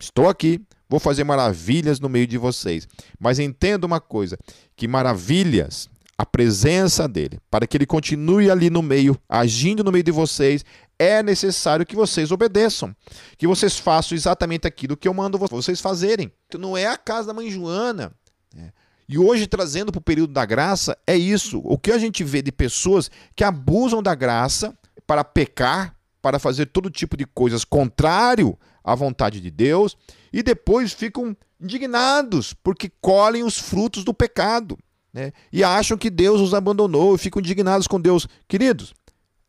estou 0.00 0.28
aqui, 0.28 0.60
vou 0.88 0.98
fazer 0.98 1.22
maravilhas 1.22 2.00
no 2.00 2.08
meio 2.08 2.26
de 2.26 2.38
vocês. 2.38 2.88
Mas 3.20 3.38
entenda 3.38 3.86
uma 3.86 4.00
coisa, 4.00 4.36
que 4.74 4.88
maravilhas 4.88 5.93
a 6.16 6.24
presença 6.24 7.08
dele, 7.08 7.40
para 7.50 7.66
que 7.66 7.76
ele 7.76 7.86
continue 7.86 8.50
ali 8.50 8.70
no 8.70 8.82
meio, 8.82 9.18
agindo 9.28 9.82
no 9.82 9.90
meio 9.90 10.04
de 10.04 10.12
vocês, 10.12 10.64
é 10.98 11.22
necessário 11.22 11.84
que 11.84 11.96
vocês 11.96 12.30
obedeçam, 12.30 12.94
que 13.36 13.46
vocês 13.46 13.78
façam 13.78 14.16
exatamente 14.16 14.66
aquilo 14.66 14.96
que 14.96 15.08
eu 15.08 15.14
mando 15.14 15.38
vocês 15.38 15.80
fazerem. 15.80 16.32
Então, 16.46 16.60
não 16.60 16.76
é 16.76 16.86
a 16.86 16.96
casa 16.96 17.28
da 17.28 17.34
mãe 17.34 17.50
Joana. 17.50 18.12
Né? 18.54 18.72
E 19.08 19.18
hoje, 19.18 19.46
trazendo 19.46 19.90
para 19.90 19.98
o 19.98 20.02
período 20.02 20.32
da 20.32 20.44
graça, 20.44 20.96
é 21.06 21.16
isso. 21.16 21.60
O 21.64 21.76
que 21.76 21.90
a 21.90 21.98
gente 21.98 22.22
vê 22.22 22.40
de 22.40 22.52
pessoas 22.52 23.10
que 23.34 23.42
abusam 23.42 24.02
da 24.02 24.14
graça 24.14 24.76
para 25.06 25.24
pecar, 25.24 25.96
para 26.22 26.38
fazer 26.38 26.66
todo 26.66 26.88
tipo 26.88 27.16
de 27.16 27.26
coisas 27.26 27.64
contrário 27.64 28.56
à 28.82 28.94
vontade 28.94 29.40
de 29.40 29.50
Deus, 29.50 29.96
e 30.32 30.42
depois 30.42 30.92
ficam 30.92 31.36
indignados 31.60 32.54
porque 32.54 32.90
colhem 33.00 33.42
os 33.42 33.58
frutos 33.58 34.04
do 34.04 34.14
pecado 34.14 34.78
né? 35.14 35.32
e 35.52 35.62
acham 35.62 35.96
que 35.96 36.10
Deus 36.10 36.40
os 36.40 36.52
abandonou 36.52 37.14
e 37.14 37.18
ficam 37.18 37.40
indignados 37.40 37.86
com 37.86 38.00
Deus. 38.00 38.26
Queridos, 38.48 38.92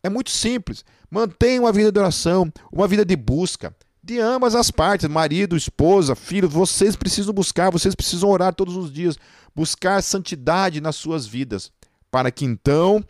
é 0.03 0.09
muito 0.09 0.29
simples. 0.29 0.85
Mantenha 1.09 1.59
uma 1.59 1.73
vida 1.73 1.91
de 1.91 1.99
oração, 1.99 2.53
uma 2.71 2.87
vida 2.87 3.03
de 3.03 3.15
busca, 3.15 3.75
de 4.03 4.19
ambas 4.19 4.53
as 4.53 4.69
partes, 4.69 5.09
marido, 5.09 5.57
esposa, 5.57 6.15
filho, 6.15 6.47
vocês 6.47 6.95
precisam 6.95 7.33
buscar, 7.33 7.71
vocês 7.71 7.95
precisam 7.95 8.29
orar 8.29 8.53
todos 8.53 8.77
os 8.77 8.93
dias, 8.93 9.17
buscar 9.55 10.03
santidade 10.03 10.79
nas 10.79 10.95
suas 10.95 11.25
vidas, 11.25 11.71
para 12.11 12.29
que 12.29 12.45
então 12.45 13.03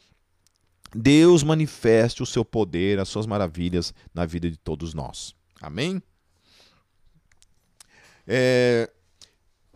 Deus 0.96 1.44
manifeste 1.44 2.24
o 2.24 2.26
seu 2.26 2.46
poder, 2.46 2.98
as 2.98 3.10
suas 3.10 3.26
maravilhas 3.26 3.94
na 4.14 4.26
vida 4.26 4.50
de 4.50 4.56
todos 4.56 4.94
nós. 4.94 5.36
Amém? 5.62 6.02
É... 8.26 8.90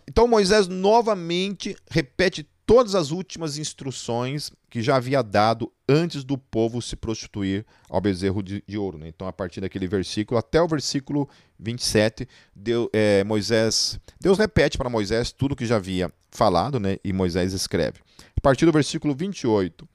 Então 0.08 0.28
Moisés 0.28 0.68
novamente 0.68 1.76
repete 1.90 2.48
todas 2.70 2.94
as 2.94 3.10
últimas 3.10 3.58
instruções 3.58 4.52
que 4.70 4.80
já 4.80 4.98
havia 4.98 5.24
dado 5.24 5.74
antes 5.88 6.24
do 6.24 6.38
povo 6.38 6.84
se 6.84 6.96
prostituir 6.96 7.66
ao 7.90 8.00
bezerro 8.00 8.44
de, 8.44 8.64
de 8.68 8.78
ouro. 8.78 9.00
Né? 9.00 9.08
Então, 9.08 9.28
a 9.28 9.34
partir 9.34 9.60
daquele 9.60 9.88
versículo 9.88 10.38
até 10.38 10.62
o 10.62 10.68
versículo 10.68 11.28
27, 11.58 12.30
Deus, 12.56 12.88
é, 12.94 13.24
Moisés, 13.24 14.00
Deus 14.22 14.38
repete 14.38 14.78
para 14.78 14.88
Moisés 14.88 15.32
tudo 15.32 15.56
que 15.56 15.66
já 15.66 15.78
havia 15.78 16.14
falado, 16.30 16.80
né? 16.80 16.98
e 17.04 17.12
Moisés 17.12 17.54
escreve. 17.54 18.02
A 18.38 18.42
partir 18.42 18.68
do 18.68 18.72
versículo 18.72 19.16
28, 19.16 19.90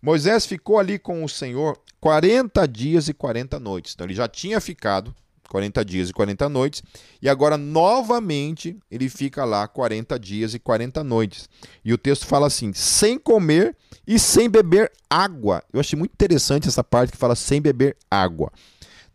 Moisés 0.00 0.46
ficou 0.46 0.78
ali 0.78 1.00
com 1.00 1.24
o 1.24 1.28
Senhor 1.28 1.76
40 2.00 2.68
dias 2.68 3.08
e 3.08 3.14
40 3.14 3.58
noites. 3.58 3.94
Então, 3.94 4.06
ele 4.06 4.14
já 4.14 4.28
tinha 4.28 4.60
ficado 4.60 5.12
40 5.48 5.84
dias 5.84 6.10
e 6.10 6.12
40 6.12 6.48
noites, 6.48 6.82
e 7.20 7.28
agora 7.28 7.56
novamente 7.56 8.76
ele 8.90 9.08
fica 9.08 9.44
lá 9.44 9.66
40 9.66 10.18
dias 10.18 10.54
e 10.54 10.58
40 10.58 11.02
noites. 11.04 11.48
E 11.84 11.92
o 11.92 11.98
texto 11.98 12.26
fala 12.26 12.46
assim: 12.46 12.72
sem 12.72 13.18
comer 13.18 13.76
e 14.06 14.18
sem 14.18 14.48
beber 14.48 14.90
água. 15.08 15.62
Eu 15.72 15.80
achei 15.80 15.98
muito 15.98 16.12
interessante 16.12 16.68
essa 16.68 16.84
parte 16.84 17.12
que 17.12 17.18
fala 17.18 17.34
sem 17.34 17.60
beber 17.60 17.96
água. 18.10 18.52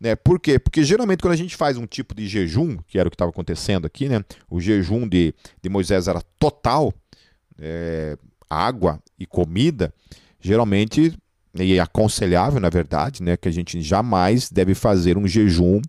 Né? 0.00 0.16
Por 0.16 0.40
quê? 0.40 0.58
Porque 0.58 0.82
geralmente 0.82 1.20
quando 1.20 1.34
a 1.34 1.36
gente 1.36 1.56
faz 1.56 1.76
um 1.76 1.86
tipo 1.86 2.14
de 2.14 2.26
jejum, 2.26 2.76
que 2.88 2.98
era 2.98 3.06
o 3.06 3.10
que 3.10 3.14
estava 3.14 3.30
acontecendo 3.30 3.86
aqui, 3.86 4.08
né? 4.08 4.24
o 4.50 4.60
jejum 4.60 5.08
de, 5.08 5.32
de 5.62 5.68
Moisés 5.68 6.08
era 6.08 6.20
total, 6.38 6.92
é, 7.58 8.18
água 8.50 9.00
e 9.18 9.24
comida, 9.24 9.94
geralmente 10.40 11.16
e 11.54 11.76
é 11.76 11.80
aconselhável, 11.80 12.58
na 12.60 12.70
verdade, 12.70 13.22
né, 13.22 13.36
que 13.36 13.48
a 13.48 13.52
gente 13.52 13.80
jamais 13.82 14.50
deve 14.50 14.74
fazer 14.74 15.18
um 15.18 15.26
jejum 15.26 15.80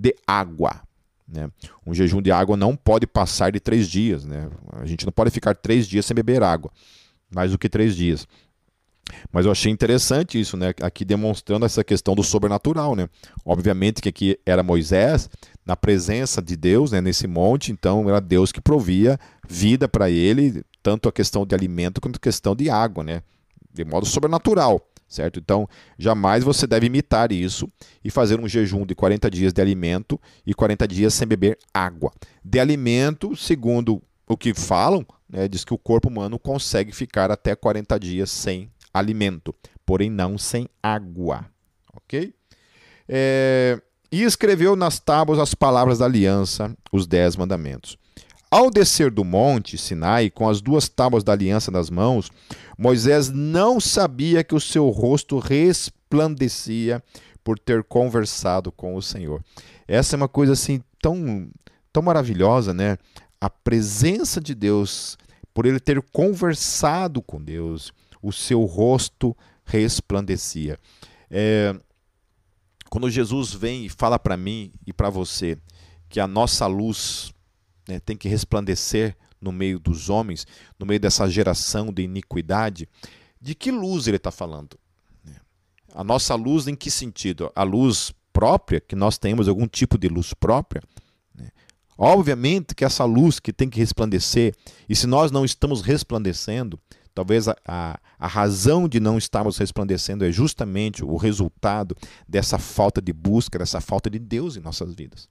de 0.00 0.16
água. 0.26 0.80
Né? 1.28 1.48
Um 1.86 1.94
jejum 1.94 2.22
de 2.22 2.32
água 2.32 2.56
não 2.56 2.74
pode 2.74 3.06
passar 3.06 3.52
de 3.52 3.60
três 3.60 3.88
dias. 3.88 4.24
Né? 4.24 4.48
A 4.72 4.86
gente 4.86 5.04
não 5.04 5.12
pode 5.12 5.30
ficar 5.30 5.54
três 5.54 5.86
dias 5.86 6.06
sem 6.06 6.14
beber 6.14 6.42
água, 6.42 6.70
mais 7.32 7.52
do 7.52 7.58
que 7.58 7.68
três 7.68 7.94
dias. 7.94 8.26
Mas 9.32 9.44
eu 9.44 9.52
achei 9.52 9.72
interessante 9.72 10.40
isso, 10.40 10.56
né? 10.56 10.72
Aqui 10.82 11.04
demonstrando 11.04 11.66
essa 11.66 11.82
questão 11.82 12.14
do 12.14 12.22
sobrenatural, 12.22 12.94
né? 12.94 13.08
Obviamente 13.44 14.00
que 14.00 14.08
aqui 14.08 14.38
era 14.46 14.62
Moisés 14.62 15.28
na 15.66 15.74
presença 15.74 16.40
de 16.40 16.56
Deus, 16.56 16.92
né? 16.92 17.00
Nesse 17.00 17.26
monte, 17.26 17.72
então 17.72 18.08
era 18.08 18.20
Deus 18.20 18.52
que 18.52 18.60
provia 18.60 19.18
vida 19.48 19.88
para 19.88 20.08
ele, 20.08 20.62
tanto 20.80 21.08
a 21.08 21.12
questão 21.12 21.44
de 21.44 21.56
alimento 21.56 22.00
quanto 22.00 22.16
a 22.16 22.20
questão 22.20 22.54
de 22.54 22.70
água, 22.70 23.02
né? 23.02 23.22
De 23.72 23.84
modo 23.84 24.06
sobrenatural 24.06 24.89
certo? 25.10 25.40
Então, 25.40 25.68
jamais 25.98 26.44
você 26.44 26.66
deve 26.66 26.86
imitar 26.86 27.32
isso 27.32 27.68
e 28.02 28.10
fazer 28.10 28.40
um 28.40 28.48
jejum 28.48 28.86
de 28.86 28.94
40 28.94 29.28
dias 29.30 29.52
de 29.52 29.60
alimento 29.60 30.18
e 30.46 30.54
40 30.54 30.86
dias 30.86 31.12
sem 31.12 31.26
beber 31.26 31.58
água. 31.74 32.12
De 32.42 32.60
alimento, 32.60 33.36
segundo 33.36 34.00
o 34.26 34.36
que 34.36 34.54
falam, 34.54 35.04
né, 35.28 35.48
diz 35.48 35.64
que 35.64 35.74
o 35.74 35.78
corpo 35.78 36.08
humano 36.08 36.38
consegue 36.38 36.92
ficar 36.92 37.30
até 37.30 37.54
40 37.56 37.98
dias 37.98 38.30
sem 38.30 38.70
alimento, 38.94 39.54
porém 39.84 40.08
não 40.08 40.38
sem 40.38 40.68
água, 40.80 41.46
ok? 41.92 42.32
É, 43.08 43.80
e 44.12 44.22
escreveu 44.22 44.76
nas 44.76 45.00
tábuas 45.00 45.40
as 45.40 45.54
palavras 45.54 45.98
da 45.98 46.04
aliança, 46.04 46.74
os 46.92 47.06
dez 47.06 47.36
mandamentos. 47.36 47.98
Ao 48.50 48.68
descer 48.68 49.12
do 49.12 49.22
monte 49.22 49.78
Sinai 49.78 50.28
com 50.28 50.48
as 50.48 50.60
duas 50.60 50.88
tábuas 50.88 51.22
da 51.22 51.32
aliança 51.32 51.70
nas 51.70 51.88
mãos, 51.88 52.32
Moisés 52.80 53.28
não 53.28 53.78
sabia 53.78 54.42
que 54.42 54.54
o 54.54 54.60
seu 54.60 54.88
rosto 54.88 55.38
resplandecia 55.38 57.04
por 57.44 57.58
ter 57.58 57.84
conversado 57.84 58.72
com 58.72 58.94
o 58.94 59.02
Senhor. 59.02 59.44
Essa 59.86 60.14
é 60.14 60.18
uma 60.18 60.28
coisa 60.28 60.54
assim 60.54 60.82
tão 60.98 61.50
tão 61.92 62.02
maravilhosa, 62.02 62.72
né? 62.72 62.96
A 63.38 63.50
presença 63.50 64.40
de 64.40 64.54
Deus, 64.54 65.18
por 65.52 65.66
ele 65.66 65.78
ter 65.78 66.00
conversado 66.10 67.20
com 67.20 67.42
Deus, 67.42 67.92
o 68.22 68.32
seu 68.32 68.64
rosto 68.64 69.36
resplandecia. 69.66 70.78
É, 71.30 71.78
quando 72.88 73.10
Jesus 73.10 73.52
vem 73.52 73.84
e 73.84 73.90
fala 73.90 74.18
para 74.18 74.38
mim 74.38 74.72
e 74.86 74.92
para 74.92 75.10
você 75.10 75.58
que 76.08 76.18
a 76.18 76.26
nossa 76.26 76.66
luz 76.66 77.30
né, 77.86 78.00
tem 78.00 78.16
que 78.16 78.26
resplandecer 78.26 79.14
no 79.40 79.52
meio 79.52 79.78
dos 79.78 80.08
homens, 80.10 80.46
no 80.78 80.86
meio 80.86 81.00
dessa 81.00 81.28
geração 81.28 81.92
de 81.92 82.02
iniquidade, 82.02 82.88
de 83.40 83.54
que 83.54 83.70
luz 83.70 84.06
ele 84.06 84.16
está 84.16 84.30
falando? 84.30 84.78
A 85.94 86.04
nossa 86.04 86.34
luz 86.34 86.68
em 86.68 86.74
que 86.74 86.90
sentido? 86.90 87.50
A 87.54 87.62
luz 87.62 88.12
própria, 88.32 88.80
que 88.80 88.94
nós 88.94 89.18
temos 89.18 89.48
algum 89.48 89.66
tipo 89.66 89.98
de 89.98 90.08
luz 90.08 90.32
própria? 90.34 90.82
Obviamente 91.98 92.74
que 92.74 92.84
essa 92.84 93.04
luz 93.04 93.38
que 93.38 93.52
tem 93.52 93.68
que 93.68 93.78
resplandecer, 93.78 94.54
e 94.88 94.96
se 94.96 95.06
nós 95.06 95.30
não 95.30 95.44
estamos 95.44 95.82
resplandecendo, 95.82 96.80
talvez 97.14 97.46
a, 97.46 97.56
a, 97.66 98.00
a, 98.18 98.26
razão 98.26 98.88
de 98.88 98.98
não 98.98 99.18
estarmos 99.18 99.58
resplandecendo 99.58 100.24
é 100.24 100.32
justamente 100.32 101.04
o 101.04 101.16
resultado 101.16 101.94
dessa 102.26 102.58
falta 102.58 103.02
de 103.02 103.12
busca, 103.12 103.58
dessa 103.58 103.82
falta 103.82 104.08
de 104.08 104.18
Deus 104.18 104.56
em 104.56 104.60
nossas 104.60 104.94
vidas. 104.94 105.28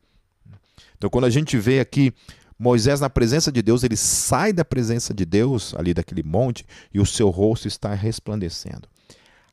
Então, 0.96 1.10
quando 1.10 1.26
a 1.26 1.30
gente 1.30 1.58
vê 1.58 1.80
aqui 1.80 2.14
Moisés 2.60 3.00
na 3.00 3.10
presença 3.10 3.50
de 3.54 3.62
Deus, 3.62 3.84
ele 3.84 3.96
sai 3.96 4.52
da 4.52 4.66
presença 4.66 5.14
de 5.14 5.24
Deus, 5.24 5.74
ali 5.76 5.94
daquele 5.94 6.22
monte, 6.22 6.66
e 6.94 7.00
o 7.00 7.06
seu 7.06 7.30
rosto 7.30 7.70
está 7.70 7.94
resplandecendo. 7.94 8.90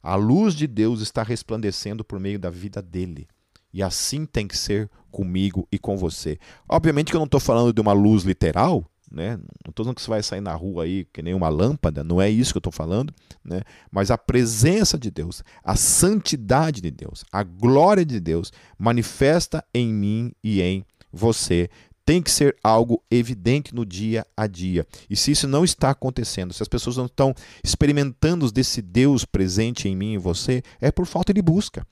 A 0.03 0.17
luz 0.17 0.55
de 0.55 0.67
Deus 0.67 1.01
está 1.01 1.23
resplandecendo 1.23 2.05
por 2.05 2.19
meio 2.19 2.39
da 2.39 2.51
vida 2.51 2.83
dele. 2.83 3.29
E 3.73 3.83
assim 3.83 4.27
tem 4.27 4.49
que 4.49 4.59
ser 4.59 4.91
comigo 5.11 5.69
e 5.71 5.79
com 5.79 5.97
você. 5.97 6.39
Obviamente 6.69 7.11
que 7.11 7.17
eu 7.17 7.21
não 7.21 7.27
estou 7.27 7.41
falando 7.41 7.73
de 7.73 7.81
uma 7.81 7.93
luz 7.93 8.25
literal, 8.25 8.85
né? 9.11 9.37
Não 9.37 9.71
estou 9.71 9.85
dizendo 9.85 9.95
que 9.95 10.03
você 10.03 10.11
vai 10.11 10.23
sair 10.23 10.41
na 10.41 10.55
rua 10.55 10.85
aí 10.85 11.05
que 11.13 11.23
nem 11.23 11.35
uma 11.35 11.49
lâmpada, 11.49 12.03
não 12.03 12.21
é 12.21 12.29
isso 12.29 12.53
que 12.53 12.57
eu 12.57 12.61
estou 12.61 12.73
falando, 12.73 13.15
né? 13.45 13.63
Mas 13.91 14.11
a 14.11 14.19
presença 14.19 14.99
de 14.99 15.11
Deus, 15.11 15.45
a 15.63 15.77
santidade 15.77 16.81
de 16.81 16.91
Deus, 16.91 17.25
a 17.31 17.43
glória 17.43 18.05
de 18.05 18.19
Deus 18.19 18.53
manifesta 18.79 19.65
em 19.73 19.93
mim 19.93 20.33
e 20.43 20.61
em 20.61 20.85
você 21.13 21.71
tem 22.07 22.23
que 22.23 22.31
ser 22.31 22.57
algo 22.63 23.03
evidente 23.11 23.75
no 23.75 23.85
dia 23.85 24.25
a 24.37 24.47
dia. 24.47 24.87
E 25.11 25.17
se 25.17 25.33
isso 25.33 25.49
não 25.49 25.65
está 25.65 25.91
acontecendo, 25.91 26.55
se 26.55 26.63
as 26.63 26.69
pessoas 26.69 26.97
não 26.97 27.07
estão 27.07 27.35
experimentando 27.65 28.51
desse 28.53 28.81
Deus 28.81 29.25
presente 29.25 29.89
em 29.89 29.97
mim 29.97 30.13
e 30.13 30.19
você, 30.19 30.63
é 30.81 30.93
por 30.93 31.05
falta 31.05 31.35
de 31.35 31.43
busca. 31.43 31.85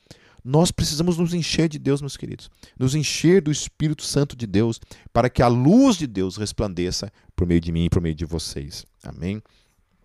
Nós 0.45 0.71
precisamos 0.71 1.19
nos 1.19 1.35
encher 1.35 1.69
de 1.69 1.79
Deus, 1.79 2.01
meus 2.01 2.17
queridos, 2.17 2.49
nos 2.79 2.95
encher 2.95 3.43
do 3.43 3.51
Espírito 3.51 4.05
Santo 4.05 4.37
de 4.37 4.47
Deus, 4.47 4.81
para 5.13 5.29
que 5.29 5.43
a 5.43 5.49
luz 5.49 5.97
de 5.97 6.07
Deus 6.07 6.37
resplandeça 6.37 7.11
por 7.35 7.47
meio 7.47 7.61
de 7.61 7.73
mim 7.73 7.87
e 7.87 7.91
por 7.91 8.01
meio 8.01 8.15
de 8.15 8.25
vocês. 8.25 8.85
Amém? 9.03 9.43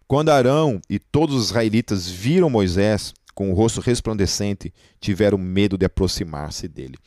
Quando 0.07 0.29
Arão 0.29 0.81
e 0.89 0.97
todos 0.97 1.35
os 1.35 1.45
israelitas 1.47 2.07
viram 2.07 2.49
Moisés 2.49 3.13
com 3.35 3.51
o 3.51 3.53
rosto 3.53 3.79
resplandecente, 3.79 4.73
tiveram 4.99 5.37
medo 5.37 5.77
de 5.77 5.85
aproximar-se 5.85 6.67
dele. 6.67 6.97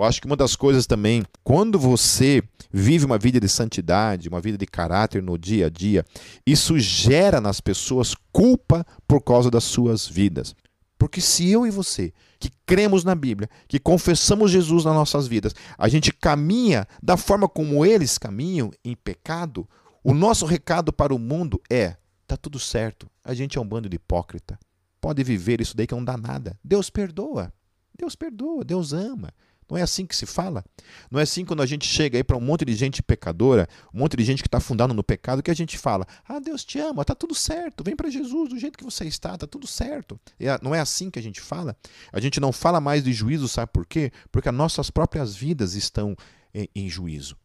Eu 0.00 0.06
acho 0.06 0.18
que 0.18 0.26
uma 0.26 0.36
das 0.36 0.56
coisas 0.56 0.86
também, 0.86 1.22
quando 1.44 1.78
você 1.78 2.42
vive 2.72 3.04
uma 3.04 3.18
vida 3.18 3.38
de 3.38 3.50
santidade, 3.50 4.30
uma 4.30 4.40
vida 4.40 4.56
de 4.56 4.64
caráter 4.64 5.22
no 5.22 5.36
dia 5.36 5.66
a 5.66 5.68
dia, 5.68 6.06
isso 6.46 6.78
gera 6.78 7.38
nas 7.38 7.60
pessoas 7.60 8.14
culpa 8.32 8.82
por 9.06 9.20
causa 9.22 9.50
das 9.50 9.62
suas 9.62 10.08
vidas. 10.08 10.54
Porque 10.98 11.20
se 11.20 11.50
eu 11.50 11.66
e 11.66 11.70
você, 11.70 12.14
que 12.38 12.48
cremos 12.64 13.04
na 13.04 13.14
Bíblia, 13.14 13.50
que 13.68 13.78
confessamos 13.78 14.50
Jesus 14.50 14.86
nas 14.86 14.94
nossas 14.94 15.26
vidas, 15.26 15.54
a 15.76 15.86
gente 15.86 16.14
caminha 16.14 16.88
da 17.02 17.18
forma 17.18 17.46
como 17.46 17.84
eles 17.84 18.16
caminham, 18.16 18.70
em 18.82 18.96
pecado, 18.96 19.68
o 20.02 20.14
nosso 20.14 20.46
recado 20.46 20.94
para 20.94 21.14
o 21.14 21.18
mundo 21.18 21.60
é: 21.70 21.98
tá 22.26 22.38
tudo 22.38 22.58
certo, 22.58 23.06
a 23.22 23.34
gente 23.34 23.58
é 23.58 23.60
um 23.60 23.68
bando 23.68 23.86
de 23.86 23.96
hipócrita. 23.96 24.58
Pode 24.98 25.22
viver 25.22 25.60
isso 25.60 25.76
daí 25.76 25.86
que 25.86 25.94
não 25.94 26.02
dá 26.02 26.16
nada. 26.16 26.58
Deus 26.64 26.88
perdoa. 26.88 27.52
Deus 27.98 28.16
perdoa, 28.16 28.64
Deus 28.64 28.94
ama. 28.94 29.30
Não 29.70 29.78
é 29.78 29.82
assim 29.82 30.04
que 30.04 30.16
se 30.16 30.26
fala? 30.26 30.64
Não 31.10 31.20
é 31.20 31.22
assim 31.22 31.44
quando 31.44 31.62
a 31.62 31.66
gente 31.66 31.86
chega 31.86 32.18
aí 32.18 32.24
para 32.24 32.36
um 32.36 32.40
monte 32.40 32.64
de 32.64 32.74
gente 32.74 33.02
pecadora, 33.02 33.68
um 33.94 34.00
monte 34.00 34.16
de 34.16 34.24
gente 34.24 34.42
que 34.42 34.48
está 34.48 34.58
fundada 34.58 34.92
no 34.92 35.04
pecado, 35.04 35.42
que 35.42 35.50
a 35.50 35.54
gente 35.54 35.78
fala: 35.78 36.04
Ah, 36.26 36.40
Deus 36.40 36.64
te 36.64 36.78
ama, 36.80 37.04
tá 37.04 37.14
tudo 37.14 37.34
certo, 37.34 37.84
vem 37.84 37.94
para 37.94 38.10
Jesus 38.10 38.48
do 38.48 38.58
jeito 38.58 38.76
que 38.76 38.84
você 38.84 39.04
está, 39.04 39.38
tá 39.38 39.46
tudo 39.46 39.68
certo. 39.68 40.18
Não 40.60 40.74
é 40.74 40.80
assim 40.80 41.08
que 41.08 41.20
a 41.20 41.22
gente 41.22 41.40
fala? 41.40 41.76
A 42.12 42.18
gente 42.18 42.40
não 42.40 42.50
fala 42.50 42.80
mais 42.80 43.04
de 43.04 43.12
juízo, 43.12 43.46
sabe 43.46 43.70
por 43.72 43.86
quê? 43.86 44.10
Porque 44.32 44.48
as 44.48 44.54
nossas 44.54 44.90
próprias 44.90 45.36
vidas 45.36 45.74
estão 45.74 46.16
em, 46.52 46.68
em 46.74 46.88
juízo. 46.88 47.36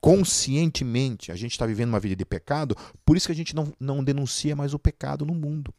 Conscientemente, 0.00 1.30
a 1.30 1.36
gente 1.36 1.52
está 1.52 1.64
vivendo 1.64 1.90
uma 1.90 2.00
vida 2.00 2.16
de 2.16 2.24
pecado, 2.24 2.76
por 3.04 3.16
isso 3.16 3.26
que 3.26 3.32
a 3.32 3.36
gente 3.36 3.54
não, 3.54 3.72
não 3.78 4.02
denuncia 4.02 4.56
mais 4.56 4.74
o 4.74 4.78
pecado 4.80 5.24
no 5.24 5.32
mundo 5.32 5.72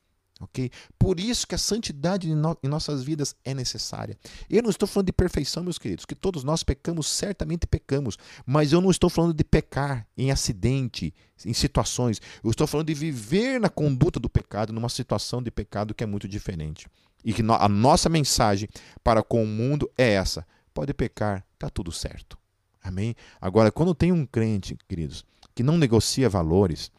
ok? 0.44 0.70
Por 0.98 1.20
isso 1.20 1.48
que 1.48 1.56
a 1.56 1.58
santidade 1.58 2.30
em, 2.30 2.36
no, 2.36 2.58
em, 2.64 2.68
nossas 2.68 3.04
vidas 3.04 3.36
é 3.44 3.54
necessária. 3.54 4.18
Eu 4.50 4.62
não 4.62 4.70
estou 4.70 4.88
falando 4.88 5.08
de 5.08 5.14
perfeição, 5.14 5.64
meus 5.64 5.78
queridos, 5.78 6.06
que 6.06 6.16
todos 6.16 6.44
nós 6.44 6.64
pecamos, 6.64 7.08
certamente 7.08 7.66
pecamos, 7.66 8.18
mas 8.46 8.72
eu 8.72 8.82
não 8.82 8.92
estou 8.92 9.10
falando 9.10 9.34
de 9.34 9.44
pecar 9.44 10.08
em 10.18 10.32
acidente, 10.32 11.14
em 11.46 11.54
situações. 11.54 12.22
Eu 12.44 12.52
estou 12.52 12.68
falando 12.68 12.88
de 12.88 12.94
viver 12.94 13.60
na 13.60 13.70
conduta 13.70 14.20
do 14.20 14.30
pecado, 14.30 14.74
numa 14.74 14.90
situação 14.90 15.42
de 15.42 15.52
pecado 15.52 15.94
que 15.94 16.04
é 16.04 16.08
muito 16.08 16.28
diferente. 16.28 16.88
E 17.24 17.34
que 17.34 17.42
a 17.42 17.70
nossa 17.70 18.10
mensagem 18.10 18.68
para 19.04 19.24
com 19.24 19.44
o 19.44 19.48
mundo 19.48 19.90
é 19.98 20.14
essa: 20.14 20.46
pode 20.74 20.94
pecar, 20.94 21.46
tá 21.58 21.70
tudo 21.70 21.92
certo. 21.92 22.38
Amém? 22.84 23.16
Agora, 23.40 23.72
quando 23.72 23.96
tem 23.96 24.12
um 24.12 24.26
crente, 24.26 24.78
queridos, 24.90 25.26
que 25.56 25.64
não 25.64 25.78
negocia 25.78 26.28
valores, 26.28 26.92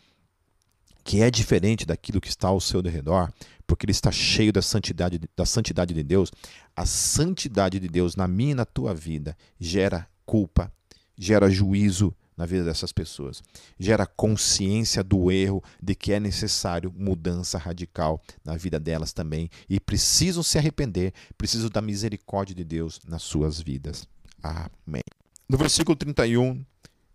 que 1.04 1.22
é 1.22 1.30
diferente 1.30 1.84
daquilo 1.84 2.20
que 2.20 2.28
está 2.28 2.48
ao 2.48 2.60
seu 2.60 2.80
redor, 2.80 3.30
porque 3.66 3.84
ele 3.84 3.92
está 3.92 4.10
cheio 4.10 4.52
da 4.52 4.62
santidade, 4.62 5.20
da 5.36 5.44
santidade 5.44 5.92
de 5.92 6.02
Deus. 6.02 6.32
A 6.74 6.86
santidade 6.86 7.78
de 7.78 7.86
Deus 7.86 8.16
na 8.16 8.26
minha 8.26 8.52
e 8.52 8.54
na 8.54 8.64
tua 8.64 8.94
vida 8.94 9.36
gera 9.60 10.08
culpa, 10.24 10.72
gera 11.16 11.50
juízo 11.50 12.14
na 12.36 12.46
vida 12.46 12.64
dessas 12.64 12.90
pessoas, 12.90 13.42
gera 13.78 14.06
consciência 14.06 15.04
do 15.04 15.30
erro 15.30 15.62
de 15.80 15.94
que 15.94 16.12
é 16.12 16.18
necessário 16.18 16.92
mudança 16.96 17.58
radical 17.58 18.20
na 18.44 18.56
vida 18.56 18.80
delas 18.80 19.12
também 19.12 19.48
e 19.68 19.78
precisam 19.78 20.42
se 20.42 20.58
arrepender, 20.58 21.12
precisam 21.38 21.68
da 21.68 21.80
misericórdia 21.80 22.54
de 22.54 22.64
Deus 22.64 23.00
nas 23.06 23.22
suas 23.22 23.60
vidas. 23.60 24.08
Amém. 24.42 25.04
No 25.48 25.56
versículo 25.56 25.94
31, 25.94 26.64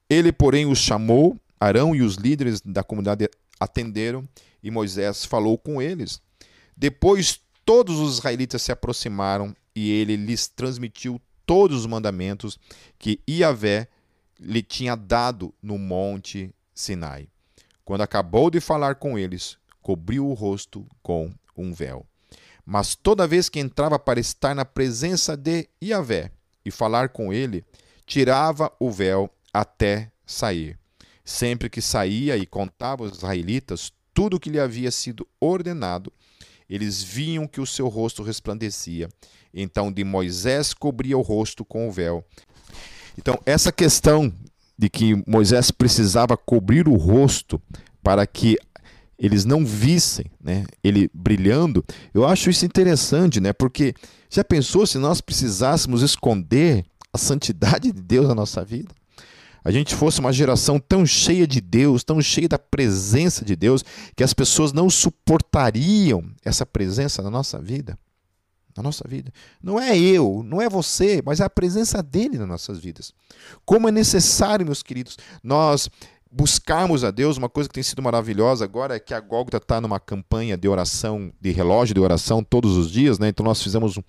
ele, 0.10 0.32
porém, 0.32 0.66
os 0.66 0.78
chamou, 0.78 1.38
Arão 1.60 1.94
e 1.94 2.02
os 2.02 2.16
líderes 2.16 2.62
da 2.62 2.84
comunidade 2.84 3.30
atenderam 3.60 4.28
e 4.64 4.72
Moisés 4.72 5.26
falou 5.26 5.58
com 5.58 5.82
eles. 5.82 6.22
Depois 6.76 7.40
todos 7.66 8.00
os 8.00 8.16
israelitas 8.18 8.62
se 8.62 8.72
aproximaram 8.72 9.56
e 9.76 9.92
ele 9.92 10.16
lhes 10.16 10.48
transmitiu 10.48 11.22
todos 11.46 11.80
os 11.80 11.86
mandamentos 11.86 12.58
que 12.98 13.22
Iavé 13.30 13.88
lhe 14.40 14.62
tinha 14.62 14.96
dado 14.96 15.54
no 15.62 15.78
monte 15.78 16.54
Sinai. 16.74 17.28
Quando 17.84 18.02
acabou 18.02 18.50
de 18.50 18.60
falar 18.60 18.96
com 18.96 19.18
eles, 19.18 19.58
cobriu 19.82 20.28
o 20.28 20.34
rosto 20.34 20.88
com 21.02 21.34
um 21.58 21.74
véu. 21.74 22.06
Mas 22.66 22.94
toda 22.96 23.28
vez 23.28 23.50
que 23.50 23.60
entrava 23.60 23.98
para 23.98 24.20
estar 24.20 24.54
na 24.54 24.64
presença 24.64 25.36
de 25.36 25.68
Iavé 25.84 26.32
e 26.64 26.70
falar 26.70 27.10
com 27.10 27.34
ele, 27.34 27.66
tirava 28.06 28.72
o 28.80 28.92
véu 28.92 29.30
até 29.52 30.12
sair. 30.26 30.78
Sempre 31.24 31.70
que 31.70 31.82
saía 31.82 32.38
e 32.38 32.46
contava 32.46 33.04
aos 33.04 33.18
israelitas 33.18 33.92
tudo 34.14 34.38
o 34.38 34.40
que 34.40 34.50
lhe 34.50 34.60
havia 34.60 34.92
sido 34.92 35.28
ordenado, 35.40 36.12
eles 36.70 37.02
viam 37.02 37.48
que 37.48 37.62
o 37.62 37.66
seu 37.66 37.88
rosto 37.88 38.24
resplandecia. 38.24 39.10
Então 39.54 39.92
de 39.92 40.04
Moisés 40.04 40.74
cobria 40.74 41.18
o 41.18 41.22
rosto 41.22 41.64
com 41.66 41.88
o 41.88 41.92
véu. 41.92 42.24
Então, 43.18 43.38
essa 43.46 43.72
questão 43.72 44.32
de 44.78 44.90
que 44.90 45.22
Moisés 45.28 45.72
precisava 45.72 46.38
cobrir 46.38 46.88
o 46.88 46.96
rosto 46.96 47.62
para 48.02 48.26
que 48.26 48.58
eles 49.18 49.44
não 49.44 49.66
vissem 49.66 50.26
né, 50.42 50.64
ele 50.82 51.10
brilhando, 51.14 51.84
eu 52.14 52.26
acho 52.26 52.50
isso 52.50 52.66
interessante, 52.66 53.42
né? 53.42 53.52
Porque 53.52 53.94
já 54.30 54.42
pensou 54.42 54.88
se 54.88 54.98
nós 54.98 55.20
precisássemos 55.20 56.02
esconder 56.02 56.86
a 57.12 57.18
santidade 57.18 57.92
de 57.92 58.02
Deus 58.02 58.30
na 58.30 58.36
nossa 58.36 58.64
vida? 58.64 58.90
A 59.64 59.72
gente 59.72 59.96
fosse 59.96 60.20
uma 60.20 60.32
geração 60.32 60.80
tão 60.80 61.06
cheia 61.06 61.46
de 61.46 61.62
Deus, 61.62 62.04
tão 62.04 62.22
cheia 62.22 62.48
da 62.48 62.60
presença 62.60 63.44
de 63.44 63.56
Deus, 63.56 63.84
que 64.16 64.24
as 64.24 64.34
pessoas 64.34 64.72
não 64.72 64.90
suportariam 64.90 66.32
essa 66.44 66.66
presença 66.66 67.22
na 67.22 67.30
nossa 67.30 67.60
vida. 67.60 67.98
na 68.78 68.84
nossa 68.84 69.06
vida. 69.08 69.32
Não 69.62 69.80
é 69.80 69.98
eu, 69.98 70.42
não 70.46 70.62
é 70.62 70.70
você, 70.70 71.22
mas 71.26 71.42
é 71.42 71.44
a 71.44 71.50
presença 71.50 72.02
dele 72.02 72.38
nas 72.38 72.48
nossas 72.48 72.80
vidas. 72.80 73.14
Como 73.66 73.90
é 73.90 73.92
necessário, 73.92 74.66
meus 74.66 74.82
queridos, 74.82 75.18
nós 75.44 75.90
buscarmos 76.32 77.04
a 77.04 77.12
Deus, 77.12 77.38
uma 77.38 77.50
coisa 77.50 77.68
que 77.68 77.74
tem 77.74 77.84
sido 77.84 78.02
maravilhosa 78.02 78.64
agora 78.64 78.96
é 78.96 79.00
que 79.00 79.14
a 79.14 79.20
Gólgota 79.20 79.58
está 79.58 79.82
numa 79.82 80.00
campanha 80.00 80.56
de 80.56 80.68
oração, 80.68 81.32
de 81.42 81.52
relógio 81.52 81.96
de 81.96 82.00
oração 82.00 82.44
todos 82.44 82.78
os 82.78 82.92
dias, 82.92 83.18
né? 83.18 83.30
Então 83.30 83.44
nós 83.44 83.62
fizemos 83.62 83.98
um, 83.98 84.02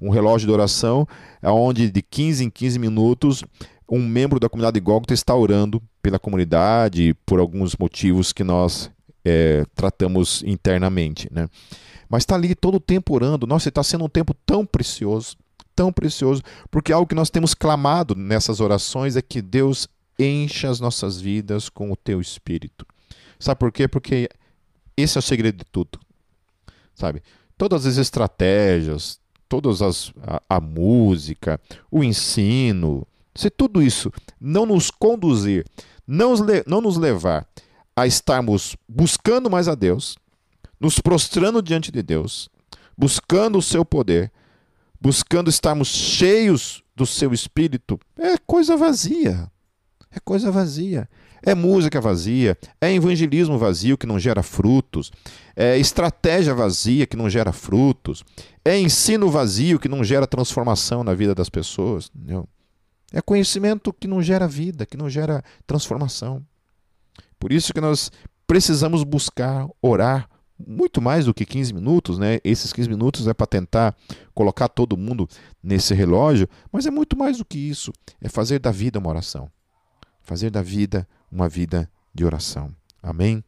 um 0.00 0.10
relógio 0.10 0.46
de 0.46 0.52
oração 0.52 1.06
onde 1.42 1.90
de 1.90 2.02
15 2.02 2.44
em 2.44 2.50
15 2.50 2.78
minutos 2.78 3.44
um 3.88 4.06
membro 4.06 4.38
da 4.38 4.48
comunidade 4.48 4.80
Gólgota 4.80 5.14
está 5.14 5.34
orando 5.34 5.82
pela 6.02 6.18
comunidade 6.18 7.14
por 7.24 7.40
alguns 7.40 7.74
motivos 7.76 8.32
que 8.32 8.44
nós 8.44 8.90
é, 9.24 9.64
tratamos 9.74 10.42
internamente, 10.44 11.28
né? 11.32 11.48
Mas 12.08 12.22
está 12.22 12.34
ali 12.34 12.54
todo 12.54 12.76
o 12.76 12.80
tempo 12.80 13.14
orando. 13.14 13.46
Nossa, 13.46 13.68
está 13.68 13.82
sendo 13.82 14.04
um 14.04 14.08
tempo 14.08 14.34
tão 14.46 14.64
precioso, 14.64 15.36
tão 15.74 15.92
precioso, 15.92 16.42
porque 16.70 16.92
algo 16.92 17.06
que 17.06 17.14
nós 17.14 17.30
temos 17.30 17.54
clamado 17.54 18.14
nessas 18.14 18.60
orações 18.60 19.16
é 19.16 19.22
que 19.22 19.42
Deus 19.42 19.88
encha 20.18 20.68
as 20.68 20.80
nossas 20.80 21.20
vidas 21.20 21.68
com 21.68 21.92
o 21.92 21.96
teu 21.96 22.20
espírito. 22.20 22.86
Sabe 23.38 23.58
por 23.58 23.70
quê? 23.70 23.86
Porque 23.86 24.28
esse 24.96 25.16
é 25.16 25.20
o 25.20 25.22
segredo 25.22 25.58
de 25.58 25.64
tudo. 25.64 26.00
Sabe? 26.94 27.22
Todas 27.56 27.86
as 27.86 27.96
estratégias, 27.96 29.20
todas 29.48 29.80
as 29.80 30.12
a, 30.22 30.42
a 30.56 30.60
música, 30.60 31.60
o 31.90 32.02
ensino, 32.02 33.06
se 33.38 33.48
tudo 33.50 33.80
isso 33.80 34.12
não 34.40 34.66
nos 34.66 34.90
conduzir, 34.90 35.64
não, 36.04 36.34
não 36.66 36.80
nos 36.80 36.96
levar 36.96 37.46
a 37.94 38.04
estarmos 38.04 38.76
buscando 38.88 39.48
mais 39.48 39.68
a 39.68 39.76
Deus, 39.76 40.16
nos 40.80 40.98
prostrando 40.98 41.62
diante 41.62 41.92
de 41.92 42.02
Deus, 42.02 42.48
buscando 42.96 43.56
o 43.56 43.62
seu 43.62 43.84
poder, 43.84 44.32
buscando 45.00 45.48
estarmos 45.48 45.86
cheios 45.86 46.82
do 46.96 47.06
seu 47.06 47.32
espírito, 47.32 48.00
é 48.18 48.36
coisa 48.38 48.76
vazia. 48.76 49.48
É 50.10 50.18
coisa 50.18 50.50
vazia. 50.50 51.08
É 51.40 51.54
música 51.54 52.00
vazia, 52.00 52.58
é 52.80 52.92
evangelismo 52.92 53.56
vazio 53.56 53.96
que 53.96 54.08
não 54.08 54.18
gera 54.18 54.42
frutos, 54.42 55.12
é 55.54 55.78
estratégia 55.78 56.52
vazia 56.52 57.06
que 57.06 57.16
não 57.16 57.30
gera 57.30 57.52
frutos, 57.52 58.24
é 58.64 58.76
ensino 58.76 59.30
vazio 59.30 59.78
que 59.78 59.88
não 59.88 60.02
gera 60.02 60.26
transformação 60.26 61.04
na 61.04 61.14
vida 61.14 61.36
das 61.36 61.48
pessoas. 61.48 62.10
Entendeu? 62.12 62.48
É 63.12 63.20
conhecimento 63.20 63.92
que 63.92 64.06
não 64.06 64.22
gera 64.22 64.46
vida, 64.46 64.84
que 64.84 64.96
não 64.96 65.08
gera 65.08 65.42
transformação. 65.66 66.44
Por 67.38 67.52
isso 67.52 67.72
que 67.72 67.80
nós 67.80 68.10
precisamos 68.46 69.02
buscar 69.04 69.66
orar 69.80 70.28
muito 70.66 71.00
mais 71.00 71.26
do 71.26 71.32
que 71.32 71.46
15 71.46 71.72
minutos, 71.72 72.18
né? 72.18 72.40
Esses 72.42 72.72
15 72.72 72.88
minutos 72.88 73.28
é 73.28 73.34
para 73.34 73.46
tentar 73.46 73.96
colocar 74.34 74.68
todo 74.68 74.96
mundo 74.96 75.28
nesse 75.62 75.94
relógio, 75.94 76.48
mas 76.72 76.84
é 76.84 76.90
muito 76.90 77.16
mais 77.16 77.38
do 77.38 77.44
que 77.44 77.58
isso. 77.58 77.92
É 78.20 78.28
fazer 78.28 78.58
da 78.58 78.72
vida 78.72 78.98
uma 78.98 79.08
oração 79.08 79.48
fazer 80.28 80.50
da 80.50 80.60
vida 80.60 81.08
uma 81.32 81.48
vida 81.48 81.90
de 82.14 82.22
oração. 82.22 82.70
Amém? 83.02 83.42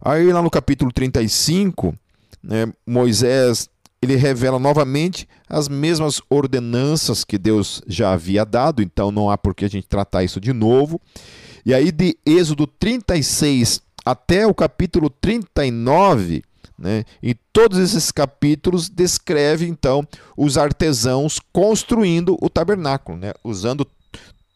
Aí 0.00 0.32
lá 0.32 0.40
no 0.40 0.50
capítulo 0.50 0.90
35, 0.90 1.94
né, 2.42 2.72
Moisés 2.86 3.68
ele 4.04 4.16
revela 4.16 4.58
novamente 4.58 5.28
as 5.48 5.68
mesmas 5.68 6.20
ordenanças 6.30 7.24
que 7.24 7.38
Deus 7.38 7.82
já 7.86 8.12
havia 8.12 8.44
dado, 8.44 8.82
então 8.82 9.10
não 9.10 9.30
há 9.30 9.36
por 9.36 9.54
que 9.54 9.64
a 9.64 9.68
gente 9.68 9.86
tratar 9.86 10.22
isso 10.22 10.40
de 10.40 10.52
novo. 10.52 11.00
E 11.64 11.72
aí 11.72 11.90
de 11.90 12.16
Êxodo 12.24 12.66
36 12.66 13.82
até 14.04 14.46
o 14.46 14.54
capítulo 14.54 15.08
39, 15.08 16.42
né, 16.78 17.04
em 17.22 17.34
todos 17.52 17.78
esses 17.78 18.12
capítulos 18.12 18.90
descreve 18.90 19.66
então 19.66 20.06
os 20.36 20.58
artesãos 20.58 21.40
construindo 21.52 22.36
o 22.40 22.50
tabernáculo, 22.50 23.16
né, 23.16 23.32
usando 23.42 23.86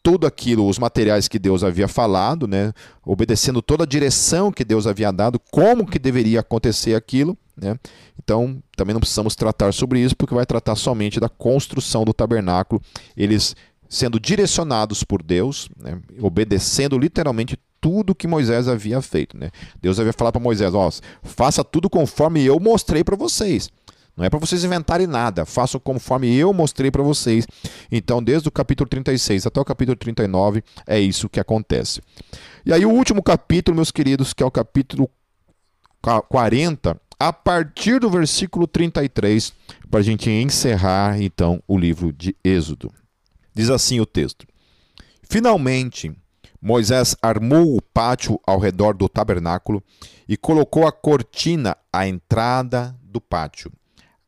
tudo 0.01 0.25
aquilo, 0.25 0.67
os 0.67 0.79
materiais 0.79 1.27
que 1.27 1.37
Deus 1.37 1.63
havia 1.63 1.87
falado, 1.87 2.47
né, 2.47 2.73
obedecendo 3.05 3.61
toda 3.61 3.83
a 3.83 3.87
direção 3.87 4.51
que 4.51 4.63
Deus 4.63 4.87
havia 4.87 5.11
dado, 5.11 5.39
como 5.51 5.85
que 5.85 5.99
deveria 5.99 6.39
acontecer 6.39 6.95
aquilo, 6.95 7.37
né? 7.55 7.77
Então, 8.21 8.61
também 8.75 8.93
não 8.93 8.99
precisamos 8.99 9.35
tratar 9.35 9.73
sobre 9.73 9.99
isso, 9.99 10.15
porque 10.15 10.33
vai 10.33 10.45
tratar 10.45 10.75
somente 10.75 11.19
da 11.19 11.27
construção 11.29 12.03
do 12.03 12.13
tabernáculo, 12.13 12.81
eles 13.15 13.55
sendo 13.89 14.19
direcionados 14.19 15.03
por 15.03 15.21
Deus, 15.21 15.67
né, 15.81 15.99
obedecendo 16.21 16.97
literalmente 16.97 17.57
tudo 17.81 18.15
que 18.15 18.27
Moisés 18.27 18.67
havia 18.67 19.01
feito, 19.01 19.37
né? 19.37 19.51
Deus 19.81 19.99
havia 19.99 20.13
falado 20.13 20.33
para 20.33 20.41
Moisés, 20.41 20.73
faça 21.23 21.63
tudo 21.63 21.89
conforme 21.89 22.43
eu 22.43 22.59
mostrei 22.59 23.03
para 23.03 23.15
vocês. 23.15 23.69
Não 24.19 24.25
é 24.25 24.29
para 24.29 24.37
vocês 24.37 24.65
inventarem 24.65 25.07
nada, 25.07 25.45
façam 25.45 25.79
conforme 25.79 26.35
eu 26.35 26.51
mostrei 26.51 26.91
para 26.91 27.01
vocês. 27.01 27.47
Então, 27.89 28.21
desde 28.21 28.49
o 28.49 28.51
capítulo 28.51 28.89
36 28.89 29.47
até 29.47 29.61
o 29.61 29.63
capítulo 29.63 29.95
39, 29.95 30.61
é 30.85 30.99
isso 30.99 31.29
que 31.29 31.39
acontece. 31.39 32.01
E 32.65 32.73
aí, 32.73 32.85
o 32.85 32.89
último 32.89 33.23
capítulo, 33.23 33.77
meus 33.77 33.91
queridos, 33.91 34.33
que 34.33 34.43
é 34.43 34.45
o 34.45 34.51
capítulo 34.51 35.09
40, 36.27 36.99
a 37.17 37.31
partir 37.31 38.01
do 38.01 38.09
versículo 38.09 38.67
33, 38.67 39.53
para 39.89 40.01
a 40.01 40.03
gente 40.03 40.29
encerrar 40.29 41.21
então 41.21 41.63
o 41.65 41.77
livro 41.77 42.11
de 42.11 42.35
Êxodo. 42.43 42.91
Diz 43.55 43.69
assim 43.69 44.01
o 44.01 44.05
texto: 44.05 44.45
Finalmente, 45.23 46.11
Moisés 46.61 47.15
armou 47.21 47.73
o 47.73 47.81
pátio 47.81 48.37
ao 48.45 48.59
redor 48.59 48.97
do 48.97 49.07
tabernáculo 49.07 49.81
e 50.27 50.35
colocou 50.35 50.85
a 50.85 50.91
cortina 50.91 51.77
à 51.93 52.05
entrada 52.05 52.93
do 53.01 53.21
pátio 53.21 53.71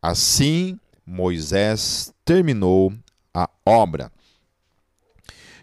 Assim 0.02 0.80
Moisés 1.06 2.14
terminou 2.26 2.94
a 3.34 3.50
obra. 3.66 4.12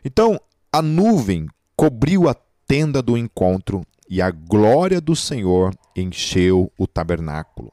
Então 0.05 0.41
a 0.73 0.81
nuvem 0.81 1.47
cobriu 1.77 2.29
a 2.29 2.37
tenda 2.67 3.03
do 3.03 3.17
encontro 3.17 3.85
e 4.09 4.23
a 4.23 4.31
glória 4.31 5.01
do 5.01 5.17
Senhor 5.17 5.75
encheu 5.97 6.73
o 6.79 6.87
tabernáculo. 6.87 7.73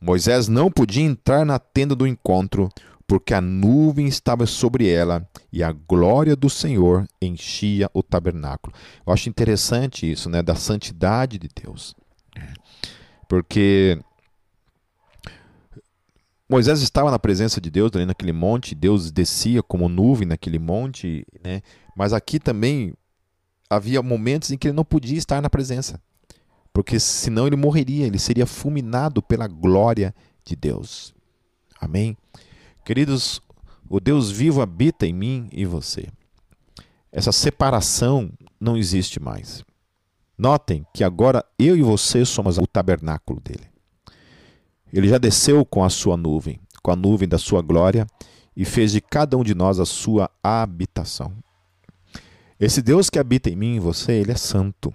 Moisés 0.00 0.48
não 0.48 0.70
podia 0.70 1.04
entrar 1.04 1.44
na 1.44 1.58
tenda 1.58 1.94
do 1.94 2.06
encontro, 2.06 2.68
porque 3.06 3.32
a 3.34 3.40
nuvem 3.40 4.06
estava 4.08 4.46
sobre 4.46 4.88
ela 4.88 5.28
e 5.52 5.62
a 5.62 5.70
glória 5.70 6.34
do 6.34 6.50
Senhor 6.50 7.06
enchia 7.20 7.88
o 7.94 8.02
tabernáculo. 8.02 8.74
Eu 9.06 9.12
acho 9.12 9.28
interessante 9.28 10.10
isso, 10.10 10.28
né, 10.28 10.42
da 10.42 10.54
santidade 10.56 11.38
de 11.38 11.48
Deus. 11.62 11.94
Porque 13.28 13.98
Moisés 16.52 16.82
estava 16.82 17.10
na 17.10 17.18
presença 17.18 17.58
de 17.62 17.70
Deus 17.70 17.90
ali 17.94 18.04
naquele 18.04 18.30
monte, 18.30 18.74
Deus 18.74 19.10
descia 19.10 19.62
como 19.62 19.88
nuvem 19.88 20.28
naquele 20.28 20.58
monte, 20.58 21.24
né? 21.42 21.62
Mas 21.96 22.12
aqui 22.12 22.38
também 22.38 22.92
havia 23.70 24.02
momentos 24.02 24.50
em 24.50 24.58
que 24.58 24.68
ele 24.68 24.76
não 24.76 24.84
podia 24.84 25.16
estar 25.16 25.40
na 25.40 25.48
presença, 25.48 25.98
porque 26.70 27.00
senão 27.00 27.46
ele 27.46 27.56
morreria, 27.56 28.06
ele 28.06 28.18
seria 28.18 28.44
fulminado 28.44 29.22
pela 29.22 29.48
glória 29.48 30.14
de 30.44 30.54
Deus. 30.54 31.14
Amém? 31.80 32.18
Queridos, 32.84 33.40
o 33.88 33.98
Deus 33.98 34.30
vivo 34.30 34.60
habita 34.60 35.06
em 35.06 35.14
mim 35.14 35.48
e 35.52 35.64
você. 35.64 36.06
Essa 37.10 37.32
separação 37.32 38.30
não 38.60 38.76
existe 38.76 39.18
mais. 39.18 39.64
Notem 40.36 40.86
que 40.92 41.02
agora 41.02 41.42
eu 41.58 41.78
e 41.78 41.82
você 41.82 42.26
somos 42.26 42.58
o 42.58 42.66
tabernáculo 42.66 43.40
dele. 43.40 43.71
Ele 44.92 45.08
já 45.08 45.18
desceu 45.18 45.64
com 45.64 45.82
a 45.82 45.90
sua 45.90 46.16
nuvem, 46.16 46.60
com 46.82 46.90
a 46.90 46.96
nuvem 46.96 47.28
da 47.28 47.38
sua 47.38 47.62
glória, 47.62 48.06
e 48.54 48.64
fez 48.64 48.92
de 48.92 49.00
cada 49.00 49.36
um 49.36 49.42
de 49.42 49.54
nós 49.54 49.80
a 49.80 49.86
sua 49.86 50.30
habitação. 50.42 51.32
Esse 52.60 52.82
Deus 52.82 53.08
que 53.08 53.18
habita 53.18 53.48
em 53.48 53.56
mim 53.56 53.76
em 53.76 53.80
você, 53.80 54.12
ele 54.12 54.32
é 54.32 54.36
santo. 54.36 54.92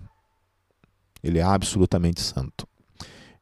Ele 1.23 1.39
é 1.39 1.41
absolutamente 1.41 2.21
santo. 2.21 2.67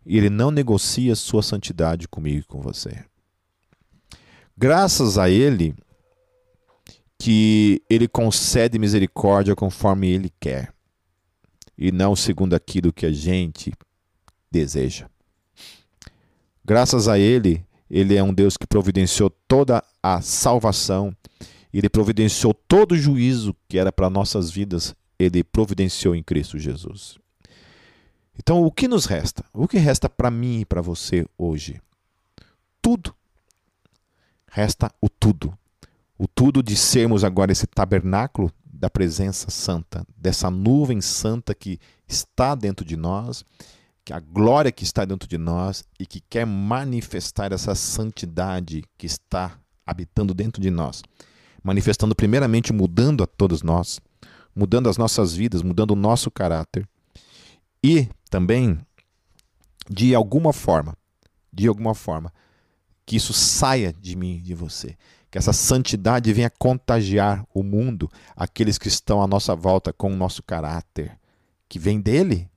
E 0.05 0.17
ele 0.17 0.29
não 0.29 0.49
negocia 0.49 1.15
sua 1.15 1.43
santidade 1.43 2.07
comigo 2.07 2.39
e 2.39 2.43
com 2.43 2.61
você. 2.61 3.03
Graças 4.57 5.17
a 5.17 5.29
ele 5.29 5.75
que 7.19 7.81
ele 7.89 8.07
concede 8.07 8.79
misericórdia 8.79 9.55
conforme 9.55 10.07
ele 10.07 10.31
quer, 10.39 10.73
e 11.77 11.91
não 11.91 12.15
segundo 12.15 12.53
aquilo 12.53 12.93
que 12.93 13.05
a 13.05 13.11
gente 13.11 13.73
deseja. 14.49 15.09
Graças 16.67 17.07
a 17.07 17.19
Ele, 17.19 17.63
Ele 17.87 18.15
é 18.15 18.23
um 18.23 18.33
Deus 18.33 18.57
que 18.57 18.65
providenciou 18.65 19.29
toda 19.47 19.83
a 20.01 20.19
salvação, 20.19 21.15
Ele 21.71 21.87
providenciou 21.87 22.55
todo 22.55 22.93
o 22.93 22.97
juízo 22.97 23.55
que 23.69 23.77
era 23.77 23.91
para 23.91 24.09
nossas 24.09 24.49
vidas, 24.49 24.95
Ele 25.19 25.43
providenciou 25.43 26.15
em 26.15 26.23
Cristo 26.23 26.57
Jesus. 26.57 27.19
Então, 28.39 28.63
o 28.63 28.71
que 28.71 28.87
nos 28.87 29.05
resta? 29.05 29.45
O 29.53 29.67
que 29.67 29.77
resta 29.77 30.09
para 30.09 30.31
mim 30.31 30.61
e 30.61 30.65
para 30.65 30.81
você 30.81 31.27
hoje? 31.37 31.79
Tudo. 32.81 33.13
Resta 34.49 34.91
o 34.99 35.07
tudo. 35.07 35.55
O 36.17 36.27
tudo 36.27 36.63
de 36.63 36.75
sermos 36.75 37.23
agora 37.23 37.51
esse 37.51 37.67
tabernáculo 37.67 38.51
da 38.65 38.89
presença 38.89 39.51
santa, 39.51 40.05
dessa 40.17 40.49
nuvem 40.49 40.99
santa 40.99 41.53
que 41.53 41.79
está 42.07 42.55
dentro 42.55 42.83
de 42.83 42.97
nós 42.97 43.45
que 44.05 44.13
a 44.13 44.19
glória 44.19 44.71
que 44.71 44.83
está 44.83 45.03
dentro 45.03 45.27
de 45.27 45.37
nós 45.37 45.83
e 45.99 46.05
que 46.05 46.21
quer 46.21 46.45
manifestar 46.45 47.51
essa 47.51 47.73
santidade 47.73 48.83
que 48.99 49.07
está 49.07 49.59
habitando 49.83 50.31
dentro 50.31 50.61
de 50.61 50.69
nós, 50.69 51.01
manifestando 51.63 52.15
primeiramente 52.15 52.71
mudando 52.71 53.23
a 53.23 53.27
todos 53.27 53.63
nós, 53.63 53.99
mudando 54.55 54.87
as 54.87 54.97
nossas 54.97 55.33
vidas, 55.33 55.63
mudando 55.63 55.91
o 55.91 55.95
nosso 55.95 56.29
caráter 56.29 56.87
e 57.83 58.07
também 58.29 58.79
de 59.89 60.13
alguma 60.13 60.53
forma, 60.53 60.95
de 61.51 61.67
alguma 61.67 61.95
forma, 61.95 62.31
que 63.07 63.15
isso 63.15 63.33
saia 63.33 63.91
de 63.91 64.15
mim, 64.15 64.39
de 64.39 64.53
você, 64.53 64.95
que 65.31 65.37
essa 65.37 65.53
santidade 65.53 66.31
venha 66.31 66.49
contagiar 66.49 67.45
o 67.53 67.63
mundo, 67.63 68.09
aqueles 68.35 68.77
que 68.77 68.87
estão 68.87 69.21
à 69.21 69.27
nossa 69.27 69.55
volta 69.55 69.91
com 69.91 70.11
o 70.11 70.15
nosso 70.15 70.43
caráter, 70.43 71.17
que 71.67 71.77
vem 71.77 71.99
dele, 71.99 72.49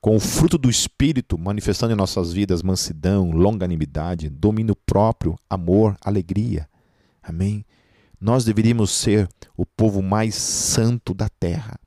com 0.00 0.16
o 0.16 0.20
fruto 0.20 0.56
do 0.56 0.70
Espírito 0.70 1.36
manifestando 1.36 1.92
em 1.92 1.96
nossas 1.96 2.32
vidas 2.32 2.62
mansidão, 2.62 3.30
longanimidade, 3.30 4.30
domínio 4.30 4.74
próprio, 4.74 5.38
amor, 5.48 5.96
alegria. 6.00 6.68
Amém? 7.22 7.64
Nós 8.18 8.44
deveríamos 8.44 8.90
ser 8.90 9.28
o 9.56 9.66
povo 9.66 10.02
mais 10.02 10.34
santo 10.34 11.12
da 11.12 11.28
terra. 11.28 11.78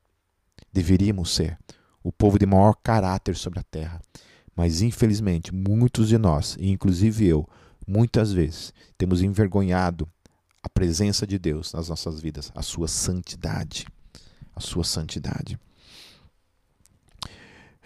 Deveríamos 0.71 1.33
ser 1.33 1.57
o 2.03 2.11
povo 2.11 2.37
de 2.37 2.45
maior 2.45 2.75
caráter 2.83 3.35
sobre 3.35 3.59
a 3.59 3.63
terra. 3.63 3.99
Mas, 4.55 4.81
infelizmente, 4.81 5.53
muitos 5.53 6.07
de 6.07 6.17
nós, 6.17 6.55
inclusive 6.59 7.25
eu, 7.25 7.47
muitas 7.87 8.31
vezes, 8.31 8.73
temos 8.97 9.23
envergonhado 9.23 10.07
a 10.61 10.69
presença 10.69 11.25
de 11.25 11.39
Deus 11.39 11.73
nas 11.73 11.89
nossas 11.89 12.19
vidas, 12.19 12.51
a 12.53 12.61
sua 12.61 12.87
santidade. 12.87 13.87
A 14.55 14.59
sua 14.59 14.83
santidade. 14.83 15.57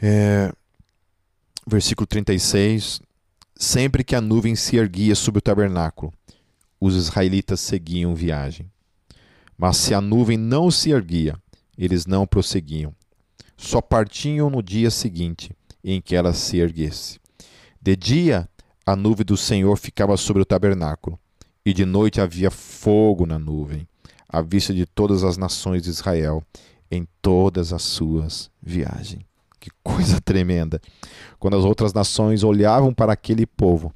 É, 0.01 0.51
versículo 1.65 2.05
36. 2.05 3.01
Sempre 3.55 4.03
que 4.03 4.15
a 4.15 4.21
nuvem 4.21 4.55
se 4.55 4.77
erguia 4.77 5.15
sobre 5.15 5.39
o 5.39 5.41
tabernáculo, 5.41 6.13
os 6.79 6.95
israelitas 6.95 7.59
seguiam 7.59 8.13
viagem. 8.13 8.69
Mas 9.57 9.77
se 9.77 9.95
a 9.95 9.99
nuvem 9.99 10.37
não 10.37 10.69
se 10.69 10.91
erguia, 10.91 11.35
eles 11.75 12.05
não 12.05 12.27
prosseguiam. 12.27 12.93
Só 13.57 13.81
partiam 13.81 14.51
no 14.51 14.61
dia 14.61 14.91
seguinte, 14.91 15.51
em 15.83 15.99
que 15.99 16.15
ela 16.15 16.33
se 16.33 16.57
erguesse. 16.57 17.19
De 17.81 17.95
dia, 17.95 18.47
a 18.85 18.95
nuvem 18.95 19.25
do 19.25 19.35
Senhor 19.35 19.75
ficava 19.77 20.15
sobre 20.15 20.43
o 20.43 20.45
tabernáculo, 20.45 21.19
e 21.65 21.73
de 21.73 21.83
noite 21.83 22.21
havia 22.21 22.51
fogo 22.51 23.25
na 23.25 23.39
nuvem, 23.39 23.87
à 24.29 24.41
vista 24.41 24.73
de 24.73 24.85
todas 24.85 25.23
as 25.23 25.35
nações 25.35 25.81
de 25.81 25.89
Israel, 25.89 26.43
em 26.91 27.07
todas 27.21 27.73
as 27.73 27.81
suas 27.81 28.51
viagens. 28.61 29.26
Que 29.59 29.69
coisa 29.83 30.19
tremenda! 30.21 30.81
Quando 31.39 31.57
as 31.57 31.63
outras 31.63 31.93
nações 31.93 32.43
olhavam 32.43 32.93
para 32.93 33.13
aquele 33.13 33.45
povo, 33.45 33.93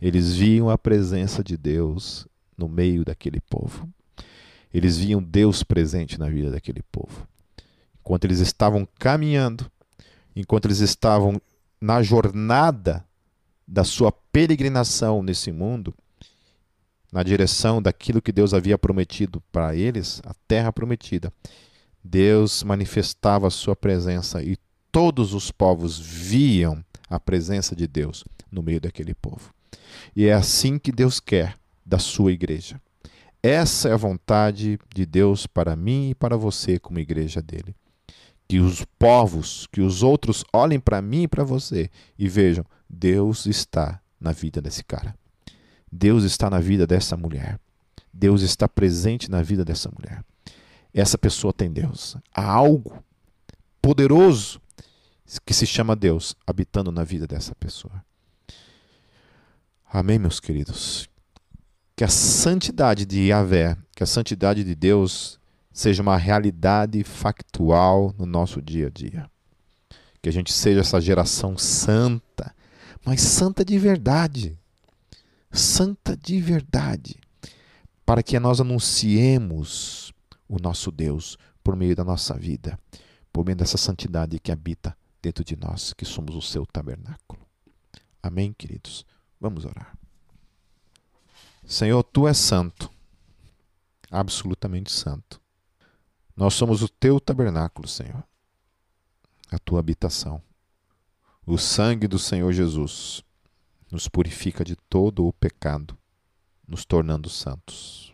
eles 0.00 0.34
viam 0.34 0.68
a 0.68 0.76
presença 0.76 1.42
de 1.42 1.56
Deus 1.56 2.26
no 2.56 2.68
meio 2.68 3.04
daquele 3.04 3.40
povo. 3.40 3.88
Eles 4.72 4.98
viam 4.98 5.22
Deus 5.22 5.62
presente 5.62 6.18
na 6.18 6.28
vida 6.28 6.50
daquele 6.50 6.82
povo. 6.92 7.26
Enquanto 8.00 8.24
eles 8.24 8.40
estavam 8.40 8.86
caminhando, 8.98 9.70
enquanto 10.34 10.66
eles 10.66 10.80
estavam 10.80 11.40
na 11.80 12.02
jornada 12.02 13.04
da 13.66 13.84
sua 13.84 14.12
peregrinação 14.12 15.22
nesse 15.22 15.50
mundo, 15.50 15.94
na 17.12 17.22
direção 17.22 17.80
daquilo 17.80 18.20
que 18.20 18.32
Deus 18.32 18.52
havia 18.52 18.76
prometido 18.76 19.42
para 19.50 19.74
eles, 19.74 20.20
a 20.24 20.34
terra 20.46 20.72
prometida, 20.72 21.32
Deus 22.04 22.62
manifestava 22.62 23.46
a 23.46 23.50
sua 23.50 23.74
presença 23.74 24.42
e 24.42 24.56
todos 24.96 25.34
os 25.34 25.50
povos 25.50 25.98
viam 25.98 26.82
a 27.06 27.20
presença 27.20 27.76
de 27.76 27.86
Deus 27.86 28.24
no 28.50 28.62
meio 28.62 28.80
daquele 28.80 29.12
povo. 29.12 29.52
E 30.16 30.24
é 30.24 30.32
assim 30.32 30.78
que 30.78 30.90
Deus 30.90 31.20
quer 31.20 31.54
da 31.84 31.98
sua 31.98 32.32
igreja. 32.32 32.80
Essa 33.42 33.90
é 33.90 33.92
a 33.92 33.98
vontade 33.98 34.78
de 34.94 35.04
Deus 35.04 35.46
para 35.46 35.76
mim 35.76 36.08
e 36.08 36.14
para 36.14 36.34
você, 36.34 36.78
como 36.78 36.98
igreja 36.98 37.42
dele. 37.42 37.76
Que 38.48 38.58
os 38.58 38.86
povos, 38.98 39.68
que 39.70 39.82
os 39.82 40.02
outros 40.02 40.42
olhem 40.50 40.80
para 40.80 41.02
mim 41.02 41.24
e 41.24 41.28
para 41.28 41.44
você 41.44 41.90
e 42.18 42.26
vejam: 42.26 42.64
Deus 42.88 43.44
está 43.44 44.00
na 44.18 44.32
vida 44.32 44.62
desse 44.62 44.82
cara. 44.82 45.14
Deus 45.92 46.24
está 46.24 46.48
na 46.48 46.58
vida 46.58 46.86
dessa 46.86 47.18
mulher. 47.18 47.60
Deus 48.10 48.40
está 48.40 48.66
presente 48.66 49.30
na 49.30 49.42
vida 49.42 49.62
dessa 49.62 49.90
mulher. 49.90 50.24
Essa 50.94 51.18
pessoa 51.18 51.52
tem 51.52 51.70
Deus. 51.70 52.16
Há 52.32 52.50
algo 52.50 53.04
poderoso 53.82 54.58
que 55.44 55.52
se 55.52 55.66
chama 55.66 55.96
Deus 55.96 56.36
habitando 56.46 56.92
na 56.92 57.02
vida 57.02 57.26
dessa 57.26 57.54
pessoa. 57.54 58.04
Amém, 59.84 60.18
meus 60.18 60.38
queridos? 60.38 61.08
Que 61.96 62.04
a 62.04 62.08
santidade 62.08 63.04
de 63.04 63.28
Yahvé, 63.28 63.76
que 63.94 64.02
a 64.02 64.06
santidade 64.06 64.62
de 64.62 64.74
Deus 64.74 65.40
seja 65.72 66.02
uma 66.02 66.16
realidade 66.16 67.02
factual 67.02 68.14
no 68.18 68.26
nosso 68.26 68.62
dia 68.62 68.86
a 68.86 68.90
dia. 68.90 69.30
Que 70.22 70.28
a 70.28 70.32
gente 70.32 70.52
seja 70.52 70.80
essa 70.80 71.00
geração 71.00 71.56
santa, 71.56 72.54
mas 73.04 73.20
santa 73.20 73.64
de 73.64 73.78
verdade. 73.78 74.58
Santa 75.50 76.16
de 76.16 76.40
verdade. 76.40 77.16
Para 78.04 78.22
que 78.22 78.38
nós 78.38 78.60
anunciemos 78.60 80.12
o 80.48 80.58
nosso 80.60 80.90
Deus 80.92 81.36
por 81.64 81.74
meio 81.74 81.96
da 81.96 82.04
nossa 82.04 82.34
vida, 82.34 82.78
por 83.32 83.44
meio 83.44 83.56
dessa 83.56 83.76
santidade 83.76 84.38
que 84.38 84.52
habita 84.52 84.96
dentro 85.26 85.42
de 85.42 85.56
nós, 85.56 85.92
que 85.92 86.04
somos 86.04 86.36
o 86.36 86.40
seu 86.40 86.64
tabernáculo. 86.64 87.44
Amém, 88.22 88.52
queridos? 88.52 89.04
Vamos 89.40 89.64
orar. 89.64 89.98
Senhor, 91.66 92.00
tu 92.04 92.28
és 92.28 92.38
santo, 92.38 92.88
absolutamente 94.08 94.92
santo. 94.92 95.40
Nós 96.36 96.54
somos 96.54 96.80
o 96.80 96.88
teu 96.88 97.18
tabernáculo, 97.18 97.88
Senhor, 97.88 98.22
a 99.50 99.58
tua 99.58 99.80
habitação. 99.80 100.40
O 101.44 101.58
sangue 101.58 102.06
do 102.06 102.20
Senhor 102.20 102.52
Jesus 102.52 103.24
nos 103.90 104.06
purifica 104.06 104.64
de 104.64 104.76
todo 104.76 105.26
o 105.26 105.32
pecado, 105.32 105.98
nos 106.68 106.84
tornando 106.84 107.28
santos. 107.28 108.12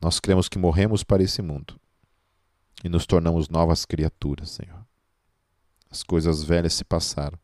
Nós 0.00 0.18
cremos 0.18 0.48
que 0.48 0.58
morremos 0.58 1.04
para 1.04 1.22
esse 1.22 1.42
mundo 1.42 1.78
e 2.82 2.88
nos 2.88 3.04
tornamos 3.04 3.50
novas 3.50 3.84
criaturas, 3.84 4.48
Senhor. 4.52 4.81
As 5.92 6.02
coisas 6.02 6.42
velhas 6.42 6.72
se 6.72 6.84
passaram. 6.84 7.38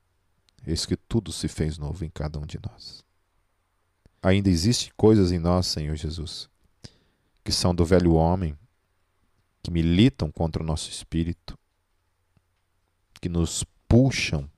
Eis 0.66 0.86
que 0.86 0.96
tudo 0.96 1.30
se 1.30 1.48
fez 1.48 1.76
novo 1.76 2.02
em 2.02 2.08
cada 2.08 2.38
um 2.38 2.46
de 2.46 2.58
nós. 2.66 3.04
Ainda 4.22 4.48
existem 4.48 4.90
coisas 4.96 5.30
em 5.30 5.38
nós, 5.38 5.66
Senhor 5.66 5.94
Jesus, 5.94 6.48
que 7.44 7.52
são 7.52 7.74
do 7.74 7.84
velho 7.84 8.14
homem, 8.14 8.56
que 9.62 9.70
militam 9.70 10.30
contra 10.30 10.62
o 10.62 10.66
nosso 10.66 10.88
espírito, 10.88 11.58
que 13.20 13.28
nos 13.28 13.64
puxam 13.86 14.50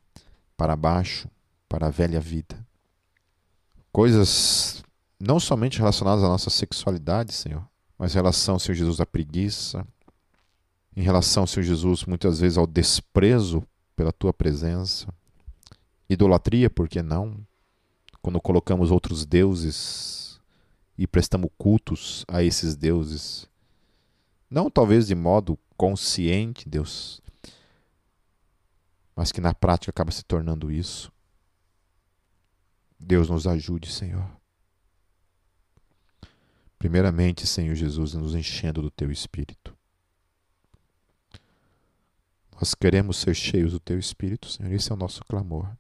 para 0.57 0.77
baixo, 0.77 1.29
para 1.69 1.89
a 1.89 1.91
velha 1.91 2.21
vida. 2.21 2.65
Coisas 3.91 4.85
não 5.19 5.41
somente 5.41 5.79
relacionadas 5.79 6.23
à 6.23 6.29
nossa 6.29 6.49
sexualidade, 6.49 7.33
Senhor, 7.35 7.69
mas 7.99 8.13
em 8.13 8.15
relação, 8.15 8.57
Senhor 8.57 8.77
Jesus, 8.77 9.01
à 9.01 9.05
preguiça, 9.05 9.85
em 10.97 11.03
relação, 11.03 11.45
Senhor 11.45 11.65
Jesus, 11.65 12.05
muitas 12.05 12.39
vezes 12.39 12.57
ao 12.57 12.69
desprezo 12.69 13.67
pela 14.01 14.13
tua 14.15 14.33
presença. 14.33 15.13
Idolatria, 16.09 16.71
por 16.71 16.89
que 16.89 17.03
não? 17.03 17.47
Quando 18.23 18.41
colocamos 18.41 18.91
outros 18.91 19.27
deuses 19.27 20.41
e 20.97 21.07
prestamos 21.07 21.51
cultos 21.59 22.25
a 22.27 22.43
esses 22.43 22.75
deuses. 22.75 23.47
Não 24.49 24.71
talvez 24.71 25.07
de 25.07 25.15
modo 25.15 25.59
consciente, 25.77 26.67
Deus, 26.67 27.21
mas 29.15 29.31
que 29.31 29.41
na 29.43 29.53
prática 29.53 29.91
acaba 29.91 30.11
se 30.11 30.25
tornando 30.25 30.73
isso. 30.73 31.13
Deus 32.99 33.29
nos 33.29 33.47
ajude, 33.47 33.93
Senhor. 33.93 34.27
Primeiramente, 36.79 37.47
Senhor 37.47 37.75
Jesus, 37.75 38.15
nos 38.15 38.35
enchendo 38.35 38.81
do 38.81 38.91
teu 38.91 39.13
espírito. 39.13 39.77
Nós 42.61 42.75
queremos 42.75 43.17
ser 43.17 43.35
cheios 43.35 43.73
do 43.73 43.81
Teu 43.81 43.99
Espírito, 43.99 44.47
Senhor. 44.47 44.71
Esse 44.71 44.93
é 44.93 44.95
o 44.95 44.99
nosso 44.99 45.25
clamor. 45.25 45.75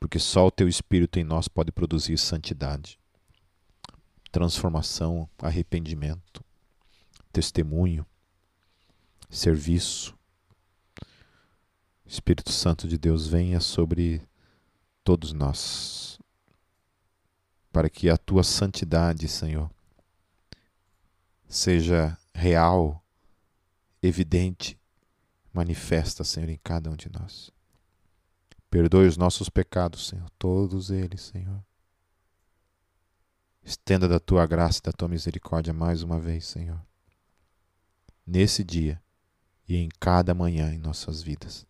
Porque 0.00 0.18
só 0.18 0.46
o 0.46 0.50
Teu 0.50 0.66
Espírito 0.66 1.18
em 1.18 1.24
nós 1.24 1.48
pode 1.48 1.70
produzir 1.70 2.16
santidade, 2.16 2.98
transformação, 4.30 5.28
arrependimento, 5.36 6.42
testemunho, 7.30 8.06
serviço. 9.28 10.16
Espírito 12.06 12.50
Santo 12.50 12.88
de 12.88 12.96
Deus 12.96 13.26
venha 13.26 13.60
sobre 13.60 14.26
todos 15.04 15.34
nós, 15.34 16.18
para 17.70 17.90
que 17.90 18.08
a 18.08 18.16
tua 18.16 18.42
santidade, 18.42 19.28
Senhor, 19.28 19.70
seja 21.46 22.16
real 22.32 23.01
evidente, 24.02 24.78
Manifesta, 25.52 26.24
Senhor, 26.24 26.48
em 26.48 26.58
cada 26.62 26.90
um 26.90 26.96
de 26.96 27.10
nós. 27.10 27.50
Perdoe 28.70 29.06
os 29.06 29.18
nossos 29.18 29.50
pecados, 29.50 30.08
Senhor, 30.08 30.30
todos 30.38 30.90
eles, 30.90 31.20
Senhor. 31.20 31.62
Estenda 33.62 34.08
da 34.08 34.18
tua 34.18 34.46
graça 34.46 34.78
e 34.78 34.82
da 34.82 34.92
tua 34.92 35.08
misericórdia 35.08 35.74
mais 35.74 36.02
uma 36.02 36.18
vez, 36.18 36.46
Senhor. 36.46 36.80
Nesse 38.26 38.64
dia 38.64 39.00
e 39.68 39.76
em 39.76 39.90
cada 40.00 40.34
manhã 40.34 40.72
em 40.72 40.78
nossas 40.78 41.22
vidas. 41.22 41.66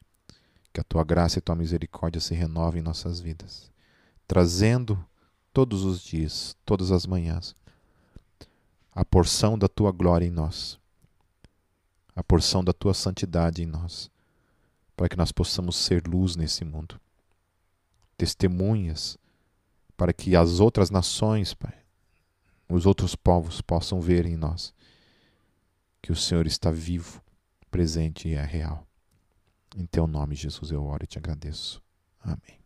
Que 0.73 0.81
a 0.81 0.85
tua 0.85 1.05
graça 1.05 1.39
e 1.39 1.41
a 1.41 1.43
tua 1.43 1.57
misericórdia 1.57 2.21
se 2.21 2.35
renovem 2.35 2.81
em 2.81 2.85
nossas 2.85 3.21
vidas, 3.21 3.71
trazendo 4.27 5.05
todos 5.53 5.85
os 5.85 6.01
dias, 6.01 6.57
todas 6.65 6.91
as 6.91 7.05
manhãs, 7.05 7.55
a 8.91 9.05
porção 9.05 9.59
da 9.59 9.69
tua 9.69 9.93
glória 9.93 10.25
em 10.25 10.31
nós, 10.31 10.81
a 12.15 12.23
porção 12.23 12.63
da 12.63 12.73
tua 12.73 12.95
santidade 12.95 13.63
em 13.63 13.67
nós, 13.67 14.11
para 14.97 15.09
que 15.09 15.17
nós 15.17 15.33
possamos 15.33 15.77
ser 15.77 16.07
luz 16.07 16.37
nesse 16.37 16.65
mundo, 16.65 17.01
testemunhas 18.17 19.19
para 19.97 20.13
que 20.13 20.35
as 20.35 20.59
outras 20.59 20.91
nações, 20.91 21.55
Pai, 21.55 21.75
os 22.69 22.87
outros 22.87 23.15
povos 23.15 23.61
possam 23.61 24.01
ver 24.01 24.27
em 24.27 24.37
nós 24.37 24.75
que 26.01 26.11
o 26.11 26.17
Senhor 26.17 26.47
está 26.47 26.71
vivo, 26.71 27.23
presente 27.71 28.29
e 28.29 28.35
é 28.35 28.43
real. 28.43 28.87
Em 29.77 29.87
teu 29.87 30.07
nome, 30.07 30.35
Jesus, 30.35 30.71
eu 30.73 30.85
oro 30.85 31.05
e 31.05 31.07
te 31.07 31.19
agradeço. 31.19 31.81
Amém. 32.21 32.62